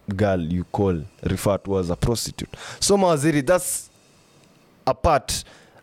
girl 0.08 0.54
you 0.54 0.64
call 0.72 1.02
refer 1.24 1.58
to 1.64 1.80
as 1.80 1.90
a 1.90 1.96
prostitute. 1.96 2.50
So 2.80 2.98
mawaziri 2.98 3.44
thats 3.44 3.90
a 4.86 4.94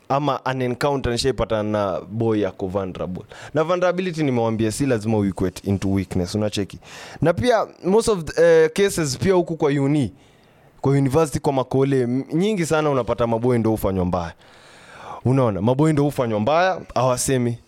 ama 0.09 0.41
an 0.45 0.63
encounter 0.63 1.13
nishaipatana 1.13 1.63
na 1.71 2.01
boy 2.01 2.39
yako 2.41 2.67
vulnerable. 2.69 3.25
Na 3.55 3.65
vulnerability 3.65 4.23
nimewambia 4.23 4.73
si 4.73 4.87
lazima 4.87 5.19
uiquet 5.19 5.65
into 5.65 5.93
weakness 5.93 6.35
unacheki. 6.35 6.79
Na 7.21 7.33
pia 7.33 7.67
most 7.85 8.09
of 8.09 8.25
the, 8.25 8.65
uh, 8.67 8.73
cases 8.73 9.19
pia 9.19 9.35
huku 9.35 9.57
kwa 9.57 9.71
uni 9.71 10.13
kwa 10.81 10.93
university 10.93 11.39
kwa 11.41 11.53
makole 11.53 12.07
nyingi 12.33 12.67
sana 12.67 12.91
unapata 12.91 13.27
maboy 13.27 13.59
ndo 13.59 13.71
hufanywa 13.71 14.05
mbaya. 14.05 14.33
Unaona 15.25 15.61
maboy 15.63 15.93
ndo 15.93 16.03
hufanywa 16.03 16.41
mbaya 16.41 16.81
awasemi 16.95 17.59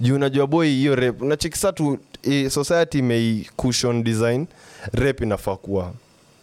juu 0.00 0.14
unajua 0.14 0.46
boy 0.46 0.68
hiyo 0.68 0.94
rep 0.94 1.22
unachekisa 1.22 1.72
tu 1.72 1.98
e, 2.22 2.50
society 2.50 2.98
imei 2.98 3.50
design 4.02 4.46
rep 4.92 5.20
inafaa 5.20 5.56
kuwa 5.56 5.92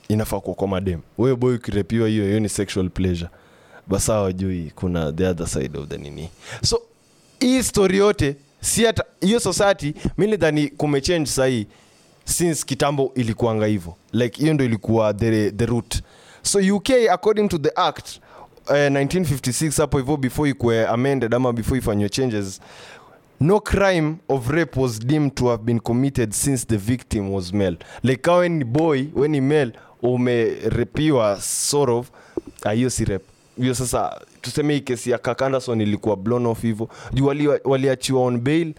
inafaa 0.07 0.39
kuwa 0.39 0.55
kwa 0.55 0.67
madem 0.67 0.99
wewe 1.17 1.35
boy 1.35 1.55
ukirepiwa 1.55 2.07
hiyo 2.07 2.25
hiyo 2.25 2.39
ni 2.39 2.49
sexual 2.49 2.89
pleasure. 2.89 3.29
Basa 3.87 4.19
wajui 4.19 4.71
kuna 4.75 5.11
the 5.11 5.27
other 5.27 5.47
side 5.47 5.77
of 5.77 5.87
the 5.87 5.97
nini. 5.97 6.29
So 6.63 6.81
hii 7.39 7.63
story 7.63 7.97
yote 7.97 8.35
si 8.61 8.83
hata 8.85 9.03
hiyo 9.21 9.39
society 9.39 9.93
mi 10.17 10.27
nidhani 10.27 10.67
kumechange 10.67 11.25
sahii 11.25 11.67
since 12.25 12.65
kitambo 12.65 13.11
ilikuanga 13.15 13.65
hivyo. 13.65 13.95
Like 14.13 14.41
hiyo 14.41 14.53
ndo 14.53 14.65
ilikuwa 14.65 15.13
the, 15.13 15.51
the 15.51 15.65
root. 15.65 16.01
So 16.41 16.75
uk 16.75 16.89
according 17.11 17.47
to 17.49 17.57
the 17.57 17.71
act 17.75 18.07
uh, 18.67 18.73
1956 18.75 19.81
hapo 19.81 19.97
hivyo 19.97 20.17
before 20.17 20.49
ikue 20.49 20.87
amended 20.87 21.33
ama 21.33 21.53
before 21.53 21.77
ifanywe 21.77 22.09
changes 22.09 22.61
no 23.39 23.59
crime 23.59 24.15
of 24.29 24.49
rape 24.49 24.79
was 24.79 24.99
deemed 24.99 25.35
to 25.35 25.47
have 25.47 25.63
been 25.63 25.79
committed 25.79 26.33
since 26.33 26.65
the 26.67 26.77
victim 26.77 27.31
was 27.33 27.53
male. 27.53 27.77
Like 28.03 28.21
ka 28.21 28.37
we 28.39 28.49
ni 28.49 28.63
boy 28.63 29.07
we 29.13 29.27
ni 29.27 29.41
male 29.41 29.71
umerepiwa 30.01 31.41
sort 31.41 31.89
of 31.89 32.09
ah, 32.63 32.71
hiyo 32.71 32.89
si 32.89 33.05
rep 33.05 33.21
hiyo 33.57 33.75
sasa 33.75 34.21
tuseme 34.41 34.73
hii 34.73 34.79
kesi 34.81 35.11
ya 35.11 35.17
kakanderson 35.17 35.81
ilikuwa 35.81 36.15
blown 36.17 36.45
off 36.45 36.61
hivyo. 36.61 36.89
Juu 37.13 37.25
wali- 37.25 38.13
on 38.15 38.37
bail 38.39 38.73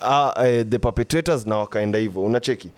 uh, 0.00 0.30
uh, 0.36 0.42
the 0.68 0.78
perpetrators 0.78 1.46
na 1.46 1.56
wakaenda 1.56 1.98
hivyo. 1.98 2.22
Unacheki? 2.22 2.70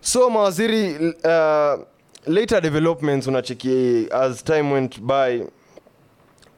So 0.00 0.30
mawaziri 0.30 0.94
uh, 1.08 1.80
later 2.26 2.60
developments 2.62 3.26
unacheki 3.26 4.06
as 4.10 4.44
time 4.44 4.72
went 4.72 5.00
by 5.00 5.42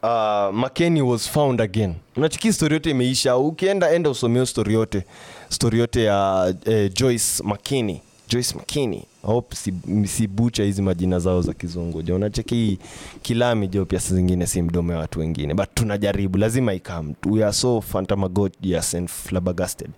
uh, 0.03 0.53
makeni 0.55 1.01
was 1.01 1.29
found 1.29 1.61
again. 1.61 1.95
Unachiki 2.15 2.53
story 2.53 2.73
yote 2.73 2.89
imeisha 2.89 3.37
ukienda 3.37 3.91
enda 3.91 4.09
usomeo 4.09 4.45
story 4.45 4.73
yote. 4.73 5.03
Story 5.49 5.79
yote 5.79 6.03
ya 6.03 6.53
uh, 6.67 6.93
joyce 6.93 7.43
makeni. 7.43 8.01
Joyce 8.29 8.55
makeni. 8.55 9.03
Hope 9.21 9.55
si, 9.55 9.73
si 10.07 10.27
bucha 10.27 10.63
hizi 10.63 10.81
majina 10.81 11.19
zao 11.19 11.41
za 11.41 11.53
kizungu. 11.53 12.01
Jo 12.01 12.15
unacheki 12.15 12.79
kilami 13.21 13.67
jo 13.67 13.85
pia 13.85 13.99
zingine 13.99 14.47
si 14.47 14.61
mdomo 14.61 14.93
ya 14.93 14.99
watu 14.99 15.19
wengine. 15.19 15.53
But 15.53 15.69
tunajaribu 15.73 16.37
lazima 16.37 16.73
ikam 16.73 17.13
we 17.25 17.43
are 17.43 17.53
so 17.53 17.81
fantamagogious 17.81 18.95
and 18.95 19.09
flabagasted 19.09 19.89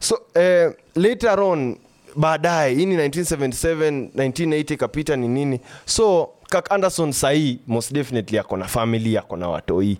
so 0.00 0.14
uh, 0.14 0.72
later 1.02 1.40
on 1.40 1.76
baadaye 2.16 2.74
hii 2.74 2.86
ni 2.86 2.96
1977 2.96 4.08
1980 4.16 4.76
kapita 4.76 5.16
ni 5.16 5.28
nini? 5.28 5.60
So 5.86 6.28
kak 6.52 6.72
anderson 6.72 7.12
sahii 7.12 7.58
most 7.66 7.92
definitely 7.92 8.38
ako 8.38 8.56
na 8.56 8.64
family 8.68 9.18
ako 9.18 9.36
na 9.36 9.48
watoi 9.48 9.98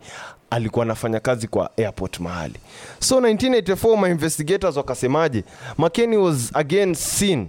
alikuwa 0.50 0.84
anafanya 0.84 1.20
kazi 1.20 1.48
kwa 1.48 1.70
airport 1.76 2.20
mahali. 2.20 2.54
So 3.00 3.20
1984 3.20 4.02
my 4.02 4.10
investigators 4.10 4.76
wakasemaje? 4.76 5.44
Makeni 5.78 6.16
was 6.16 6.50
again 6.54 6.94
seen 6.94 7.48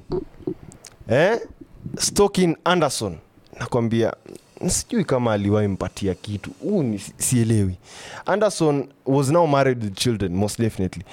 eh? 1.09 1.39
stokin 1.97 2.55
anderson. 2.63 3.17
Nakwambia 3.59 4.13
sijui 4.67 5.05
kama 5.05 5.33
aliwahi 5.33 5.77
kitu. 6.21 6.51
Huu 6.61 6.99
sielewi. 7.17 7.75
Anderson 8.25 8.87
was 9.05 9.29
now 9.29 9.47
married 9.47 9.83
with 9.83 9.95
children 9.95 10.33
most 10.35 10.59
definitely. 10.59 11.03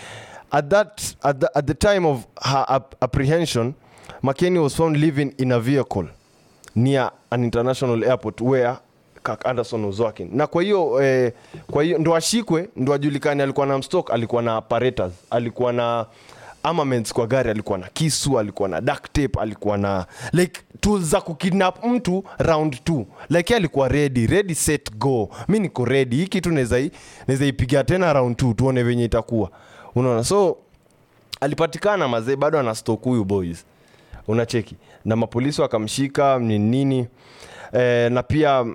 At 0.51 0.69
that 0.69 1.03
at 1.23 1.41
the, 1.41 1.47
at 1.55 1.67
the 1.67 1.75
time 1.75 2.07
of 2.09 2.19
her 2.43 2.65
ap 2.69 2.95
apprehension 3.01 3.75
mckenny 4.23 4.59
was 4.59 4.75
found 4.77 4.97
living 4.97 5.35
in 5.39 5.53
a 5.53 5.61
vehicle 5.61 6.09
near 6.75 7.11
an 7.31 7.45
international 7.45 8.05
airport 8.05 8.41
where 8.41 8.77
Kirk 9.25 9.47
Anderson 9.47 9.85
was 9.85 9.99
working. 10.01 10.31
Na 10.33 10.47
kwa 10.47 10.63
hiyo 10.63 11.03
eh, 11.03 11.33
kwa 11.71 11.83
hiyo 11.83 11.99
ndo 11.99 12.15
ashikwe 12.17 12.69
ndo 12.77 12.93
ajulikane 12.95 13.43
alikuwa 13.43 13.67
na 13.67 13.79
mstock 13.79 14.11
alikuwa 14.11 14.43
na 14.43 14.57
apparatus 14.57 15.13
alikuwa 15.31 15.73
na 15.73 16.07
armaments 16.63 17.13
kwa 17.13 17.27
gari 17.27 17.51
alikuwa 17.51 17.79
na 17.79 17.89
kisu 17.89 18.39
alikuwa 18.39 18.69
na 18.69 18.81
duct 18.81 19.13
tape 19.13 19.41
alikuwa 19.41 19.79
na 19.79 20.07
like 20.33 20.61
tools 20.81 21.05
za 21.05 21.21
kukidnap 21.21 21.85
mtu 21.85 22.25
round 22.39 22.75
2 22.87 23.05
like 23.31 23.57
alikuwa 23.57 23.89
ready 23.89 24.27
ready 24.27 24.55
set 24.55 24.93
go. 24.97 25.29
Mi 25.49 25.59
niko 25.59 25.85
ready. 25.85 26.17
Hii 26.17 26.27
kitu 26.27 26.51
naweza 26.51 26.81
naweza 27.27 27.47
ipiga 27.47 27.85
tena 27.85 28.13
round 28.13 28.37
2 28.37 28.55
tuone 28.55 28.83
venye 28.83 29.05
itakuwa. 29.05 29.51
Unaona? 29.95 30.25
So 30.25 30.57
alipatikana 31.41 32.09
mazee 32.09 32.37
bado 32.37 32.59
ana 32.59 32.75
stok 32.75 33.03
huyu 33.03 33.25
boys 33.25 33.65
unacheki. 34.29 34.77
Na 35.05 35.17
mapolisi 35.17 35.61
wakamshika 35.61 36.39
ni 36.39 36.59
nini? 36.59 37.07
E, 37.73 38.09
na 38.09 38.23
pia 38.23 38.67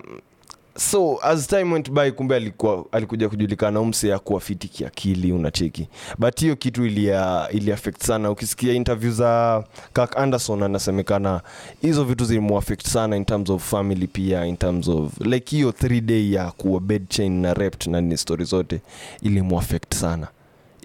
so 0.77 1.19
as 1.23 1.47
time 1.47 1.73
went 1.73 1.91
by 1.91 2.11
kumbe 2.11 2.35
alikuwa, 2.35 2.85
alikuja 2.91 3.29
kujulikana 3.29 3.79
umse 3.79 4.07
ya 4.07 4.19
kuwa 4.19 4.39
fiti 4.39 4.67
kiakili 4.67 5.31
unacheki. 5.31 5.87
But 6.17 6.39
hiyo 6.39 6.55
kitu 6.55 6.85
ilia, 6.85 7.47
ili 7.51 7.71
sana. 7.99 8.31
Ukisikia 8.31 8.73
interview 8.73 9.11
za 9.11 9.63
Kirk 9.93 10.17
Anderson 10.17 10.63
anasemekana 10.63 11.41
hizo 11.81 12.03
vitu 12.03 12.25
zilimuaffect 12.25 12.87
sana 12.87 13.15
in 13.17 13.25
terms 13.25 13.49
of 13.49 13.69
family 13.69 14.07
pia 14.07 14.45
in 14.45 14.57
terms 14.57 14.87
of 14.87 15.21
like 15.21 15.55
hiyo 15.55 15.69
3 15.69 16.01
day 16.01 16.31
ya 16.31 16.51
kuwa 16.51 16.79
bed 16.79 17.07
chain 17.09 17.41
na 17.41 17.53
rept 17.53 17.87
na 17.87 18.01
ni 18.01 18.17
story 18.17 18.43
zote 18.45 18.81
ilimuaffect 19.21 19.93
sana 19.95 20.27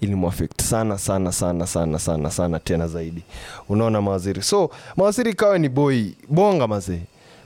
ilimuaffect 0.00 0.62
sana 0.62 0.98
sana 0.98 1.32
sana 1.32 1.66
sana 1.66 1.98
sana 1.98 2.30
sana 2.30 2.58
tena 2.58 2.88
zaidi. 2.88 3.22
Unaona 3.68 4.02
mawaziri. 4.02 4.42
So 4.42 4.70
mawaziri 4.96 5.34
kawe 5.34 5.58
ni 5.58 5.68
boi 5.68 6.14
bonga 6.28 6.66
mazee. 6.68 7.00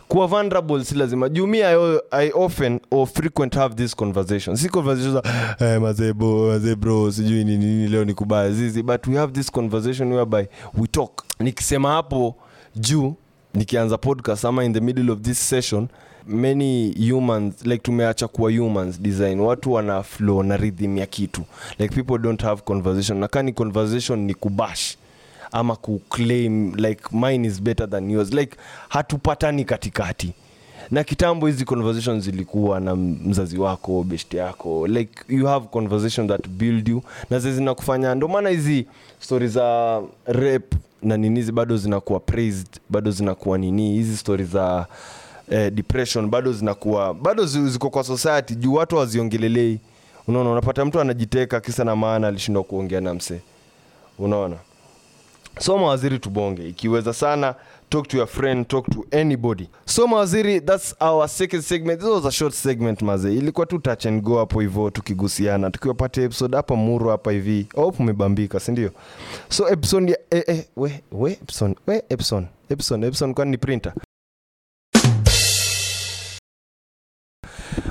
Kuwa 0.09 0.27
vulnerable 0.27 0.85
si 0.85 0.95
lazima. 0.95 1.29
Juu 1.29 1.47
mi 1.47 1.63
I, 1.63 1.99
I 2.11 2.31
often 2.35 2.81
or 2.91 3.07
frequent 3.07 3.55
have 3.55 3.75
this 3.75 3.97
conversation 3.97 4.57
si 4.57 4.69
conversation 4.69 5.13
za 5.13 5.23
hey, 5.59 5.79
mazebo 5.79 6.59
bro 6.79 7.13
sijui 7.13 7.45
nini 7.45 7.89
leo 7.89 8.05
ni 8.05 8.15
kubaya 8.15 8.53
zizi 8.53 8.83
but 8.83 9.07
we 9.07 9.17
have 9.17 9.33
this 9.33 9.51
conversation 9.51 10.13
whereby 10.13 10.47
we 10.79 10.87
talk. 10.91 11.23
Nikisema 11.41 11.89
hapo 11.93 12.35
juu 12.77 13.15
nikianza 13.55 13.99
podcast 13.99 14.45
ama 14.45 14.65
in 14.65 14.73
the 14.73 14.81
middle 14.81 15.11
of 15.13 15.21
this 15.21 15.49
session 15.49 15.89
many 16.27 16.93
humans 17.11 17.67
like 17.67 17.83
tumeacha 17.83 18.29
kuwa 18.29 18.51
humans 18.53 19.01
design. 19.01 19.41
Watu 19.41 19.73
wana 19.73 20.03
flow 20.03 20.43
na 20.43 20.57
rhythm 20.57 20.99
ya 20.99 21.07
kitu. 21.07 21.43
Like 21.79 21.95
people 21.95 22.19
don't 22.19 22.43
have 22.43 22.63
conversation. 22.63 23.19
Na 23.19 23.29
conversation 23.29 24.19
ni 24.25 24.35
kubash 24.35 24.97
ama 25.53 25.77
kuclaim 25.77 26.75
like 26.75 27.03
mine 27.13 27.49
is 27.49 27.63
better 27.63 27.91
than 27.91 28.11
yours. 28.11 28.33
Like 28.33 28.57
hatupatani 28.89 29.65
katikati. 29.65 30.33
Na 30.91 31.05
kitambo 31.05 31.47
hizi 31.47 31.65
conversation 31.65 32.21
zilikuwa 32.21 32.81
na 32.81 32.97
mzazi 32.97 33.59
wako 33.59 34.03
best 34.03 34.35
yako. 34.35 34.87
Like 34.87 35.23
you 35.29 35.47
have 35.47 35.67
conversation 35.67 36.29
that 36.29 36.49
build 36.49 36.89
you. 36.89 37.03
Na 37.31 37.39
zi 37.39 37.53
zinakufanya 37.53 38.15
ndo 38.15 38.29
maana 38.29 38.49
hizi 38.49 38.87
stori 39.21 39.49
za 39.49 40.01
rap 40.27 40.73
na 41.03 41.17
ninizi 41.17 41.53
bado 41.53 41.77
zinakuwa 41.77 42.21
praised 42.21 42.69
bado 42.91 43.11
zinakuwa 43.11 43.59
nini. 43.59 43.93
Hizi 43.93 44.17
stori 44.17 44.45
za 44.45 44.87
eh, 45.51 45.71
depression 45.73 46.29
bado 46.31 46.53
zinakuwa 46.53 47.15
bado 47.15 47.47
ziko 47.47 47.91
kwa 47.91 48.05
society 48.05 48.55
juu 48.55 48.75
watu 48.75 48.97
waziongelelei 48.97 49.79
unaona 50.29 50.51
unapata 50.51 50.85
mtu 50.85 51.01
anajiteka 51.01 51.61
kisa 51.61 51.85
na 51.85 51.97
maana 51.97 52.29
alishindwa 52.29 52.65
kuongea 52.65 53.01
na 53.01 53.15
msee. 53.15 53.41
Unaona? 54.19 54.57
So 55.61 55.79
mawaziri 55.79 56.19
tubonge 56.19 56.69
ikiweza 56.69 57.13
sana 57.13 57.55
talk 57.89 58.09
to 58.09 58.17
your 58.17 58.27
friend 58.27 58.67
talk 58.69 58.87
to 58.91 59.05
anybody. 59.21 59.69
So 59.85 60.07
mawaziri 60.07 60.61
thats 60.61 60.95
our 61.01 61.29
second 61.29 61.63
segment. 61.63 62.01
This 62.01 62.09
was 62.09 62.25
a 62.27 62.31
short 62.33 62.55
segment 62.55 63.03
maze. 63.03 63.35
Ilikuwa 63.35 63.67
tu 63.67 63.79
touch 63.79 64.07
and 64.07 64.23
go 64.23 64.39
hapo 64.39 64.61
hivo 64.61 64.91
tukigusiana 64.91 65.71
tukiwapata 65.71 66.23
episode 66.23 66.57
hapa 66.57 66.77
muru 66.77 67.09
hapa 67.11 67.33
hivi. 67.33 67.67
Hope 67.75 67.97
umebambika 68.03 68.61
sindio 68.61 68.91
so 69.49 69.69
epson 69.69 70.09
eh, 70.09 70.17
eh, 70.47 70.65
we 70.77 71.01
we 71.13 71.33
epson 71.33 71.75
we 71.87 72.03
epson 72.09 72.47
epson 72.71 73.05
epson 73.05 73.35
kwani 73.35 73.51
ni 73.51 73.59
printer 73.59 73.93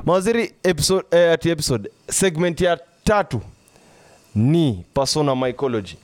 mawaziri 0.06 0.52
episode, 0.64 1.06
eh, 1.12 1.32
ati 1.32 1.50
episode 1.50 1.90
segment 2.10 2.62
ya 2.62 2.80
tatu 3.04 3.42
ni 4.36 4.86
persona 4.94 5.36
mycology. 5.36 5.96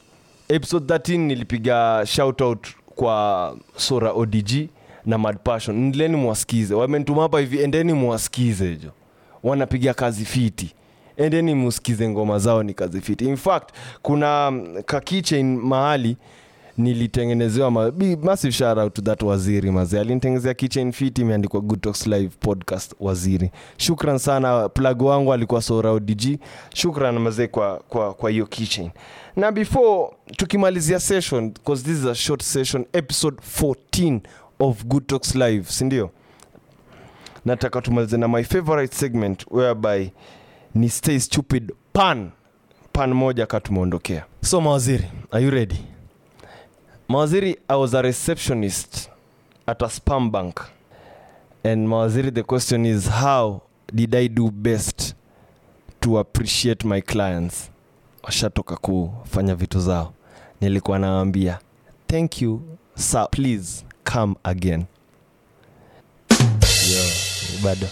Episode 0.50 0.86
13 0.98 1.18
nilipiga 1.18 2.04
shout 2.08 2.42
out 2.42 2.68
kwa 2.96 3.58
sora 3.76 4.12
odg 4.12 4.70
na 5.06 5.18
mad 5.18 5.38
passion. 5.44 5.78
Ndileni 5.88 6.16
mwasikize. 6.16 6.74
Wamenituma 6.74 7.22
hapa 7.22 7.40
hivi 7.40 7.60
endeni 7.60 7.94
mwasikize 7.94 8.76
jo 8.76 8.92
wanapiga 9.44 9.94
kazi 9.94 10.26
fiti. 10.26 10.74
Endeni 11.18 11.56
musikize 11.56 12.10
ngoma 12.10 12.40
zao 12.40 12.64
ni 12.64 12.74
kazi 12.74 13.02
fiti. 13.02 13.26
In 13.26 13.38
fact 13.38 13.70
kuna 14.02 14.52
mm, 14.52 14.82
mahali 15.44 16.18
nilitengenezewa 16.80 17.72
ma, 17.72 17.92
massive 18.24 18.52
shout 18.54 18.78
out 18.78 18.94
to 18.94 19.02
that 19.02 19.22
waziri 19.24 19.72
maze 19.72 20.00
alinitengenezea 20.00 20.54
kitchen 20.54 20.92
fit 20.92 21.18
imeandikwa 21.18 21.62
good 21.62 21.82
talks 21.82 22.08
live 22.08 22.30
podcast 22.40 22.94
waziri. 23.00 23.52
Shukran 23.78 24.18
sana 24.18 24.70
plug 24.70 25.02
wangu 25.02 25.34
alikuwa 25.34 25.62
sora 25.62 25.92
odg 25.92 26.22
shukran 26.74 27.20
maze 27.20 27.48
kwa 27.48 27.78
kwa 27.90 28.14
kwa 28.14 28.30
hiyo 28.30 28.46
kitchen. 28.46 28.90
Na 29.36 29.52
before 29.52 30.10
tukimalizia 30.38 31.00
session 31.00 31.50
because 31.54 31.84
this 31.84 31.98
is 32.00 32.06
a 32.06 32.16
short 32.16 32.44
session 32.44 32.86
episode 32.94 33.38
14 33.62 34.20
of 34.60 34.86
good 34.86 35.06
talks 35.08 35.36
live 35.36 35.72
sindio 35.72 36.10
nataka 37.46 37.82
tumalize 37.82 38.18
na 38.18 38.28
my 38.28 38.44
favorite 38.44 38.96
segment 38.96 39.46
whereby 39.52 40.10
ni 40.76 40.90
stay 40.90 41.20
stupid 41.20 41.72
pan 41.94 42.30
pan 42.94 43.14
moja 43.14 43.46
ka 43.46 43.60
tumeondokea. 43.60 44.26
So 44.42 44.62
mawaziri 44.62 45.06
are 45.32 45.44
you 45.46 45.50
ready 45.52 45.76
mawaziri 47.10 47.58
i 47.68 47.76
was 47.78 47.94
a 47.94 48.02
receptionist 48.02 49.10
at 49.68 49.82
a 49.82 49.90
spam 49.90 50.32
bank. 50.32 50.60
And 51.64 51.88
mawaziri 51.88 52.32
the 52.32 52.44
question 52.44 52.86
is 52.86 53.08
how 53.10 53.62
did 53.94 54.16
i 54.16 54.28
do 54.28 54.52
best 54.52 55.16
to 56.02 56.20
appreciate 56.20 56.88
my 56.88 57.02
clients? 57.02 57.70
Washatoka 58.24 58.76
kufanya 58.78 59.56
vitu 59.56 59.80
zao. 59.80 60.14
Nilikuwa 60.62 61.00
nawambia 61.00 61.60
thank 62.08 62.42
you 62.42 62.62
sir 62.96 63.28
please 63.32 63.86
come 64.14 64.36
again. 64.44 64.86
Yo, 66.92 67.04
bado 67.64 67.88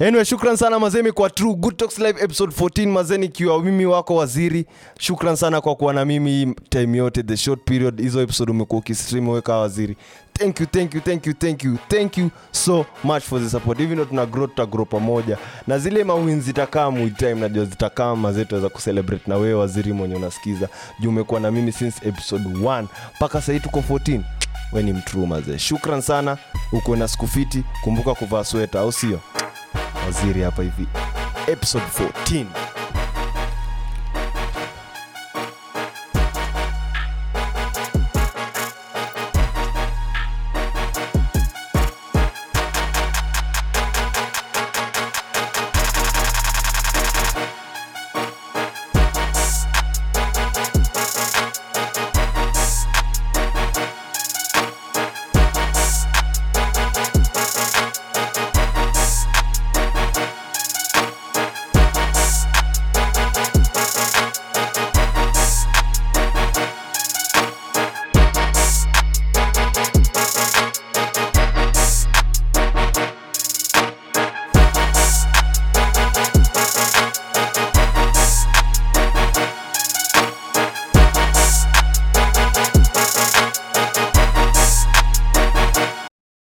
anyway 0.00 0.24
shukran 0.24 0.56
sana 0.56 0.78
mazemi 0.78 1.12
kwa 1.12 1.30
true. 1.30 1.54
Good 1.54 1.76
talks 1.76 1.98
live 1.98 2.24
episode 2.24 2.52
14 2.60 2.86
mazeni 2.88 3.26
ikiwa 3.26 3.62
mimi 3.62 3.86
wako 3.86 4.14
waziri. 4.16 4.66
Shukran 4.98 5.36
sana 5.36 5.60
kwa 5.60 5.74
kuwa 5.76 5.92
na 5.94 6.04
mimi 6.04 6.54
time 6.68 6.98
yote 6.98 7.22
the 7.22 7.36
short 7.36 7.64
period 7.64 8.00
hizo 8.02 8.20
episode 8.22 8.50
umekuwa 8.50 8.78
ukistream 8.78 9.28
weka 9.28 9.56
waziri. 9.56 9.96
Thank 10.32 10.60
you 10.60 10.66
thank 10.66 10.94
you 10.94 11.00
thank 11.00 11.26
you 11.26 11.34
thank 11.34 11.64
you 11.64 11.76
thank 11.88 12.18
you 12.18 12.30
so 12.52 12.86
much 13.04 13.22
for 13.22 13.40
the 13.42 13.50
support. 13.50 13.78
Hivi 13.78 13.94
ndo 13.94 14.04
tuna 14.04 14.26
grow 14.26 14.46
tutagrow 14.46 14.84
pamoja. 14.86 15.38
Na 15.66 15.78
zile 15.78 16.04
mawin 16.04 16.40
zitakaa 16.40 16.90
muitime 16.90 17.34
najua 17.34 17.64
zitakaa 17.64 18.16
mazetu 18.16 18.54
weza 18.54 18.68
kucelebrate 18.68 19.24
na 19.26 19.36
wewe 19.36 19.54
waziri 19.54 19.92
mwenye 19.92 20.14
unasikiza. 20.14 20.68
Juu 21.00 21.08
umekuwa 21.08 21.40
na 21.40 21.50
mimi 21.50 21.72
since 21.72 22.08
episode 22.08 22.44
1 22.48 22.84
mpaka 23.16 23.40
sahii 23.42 23.60
tuko 23.60 23.80
14 23.80 24.20
we 24.72 24.82
ni 24.82 24.92
mtruu 24.92 25.26
mazee. 25.26 25.58
Shukran 25.58 26.00
sana. 26.00 26.38
Ukuwe 26.72 26.98
na 26.98 27.08
skufiti 27.08 27.62
kumbuka 27.84 28.14
kuvaa 28.14 28.44
sweta 28.44 28.80
au 28.80 28.92
sio 28.92 29.20
waziri 30.08 30.42
hapa 30.42 30.62
hivi. 30.62 30.86
Episode 31.46 31.84
14 31.84 32.44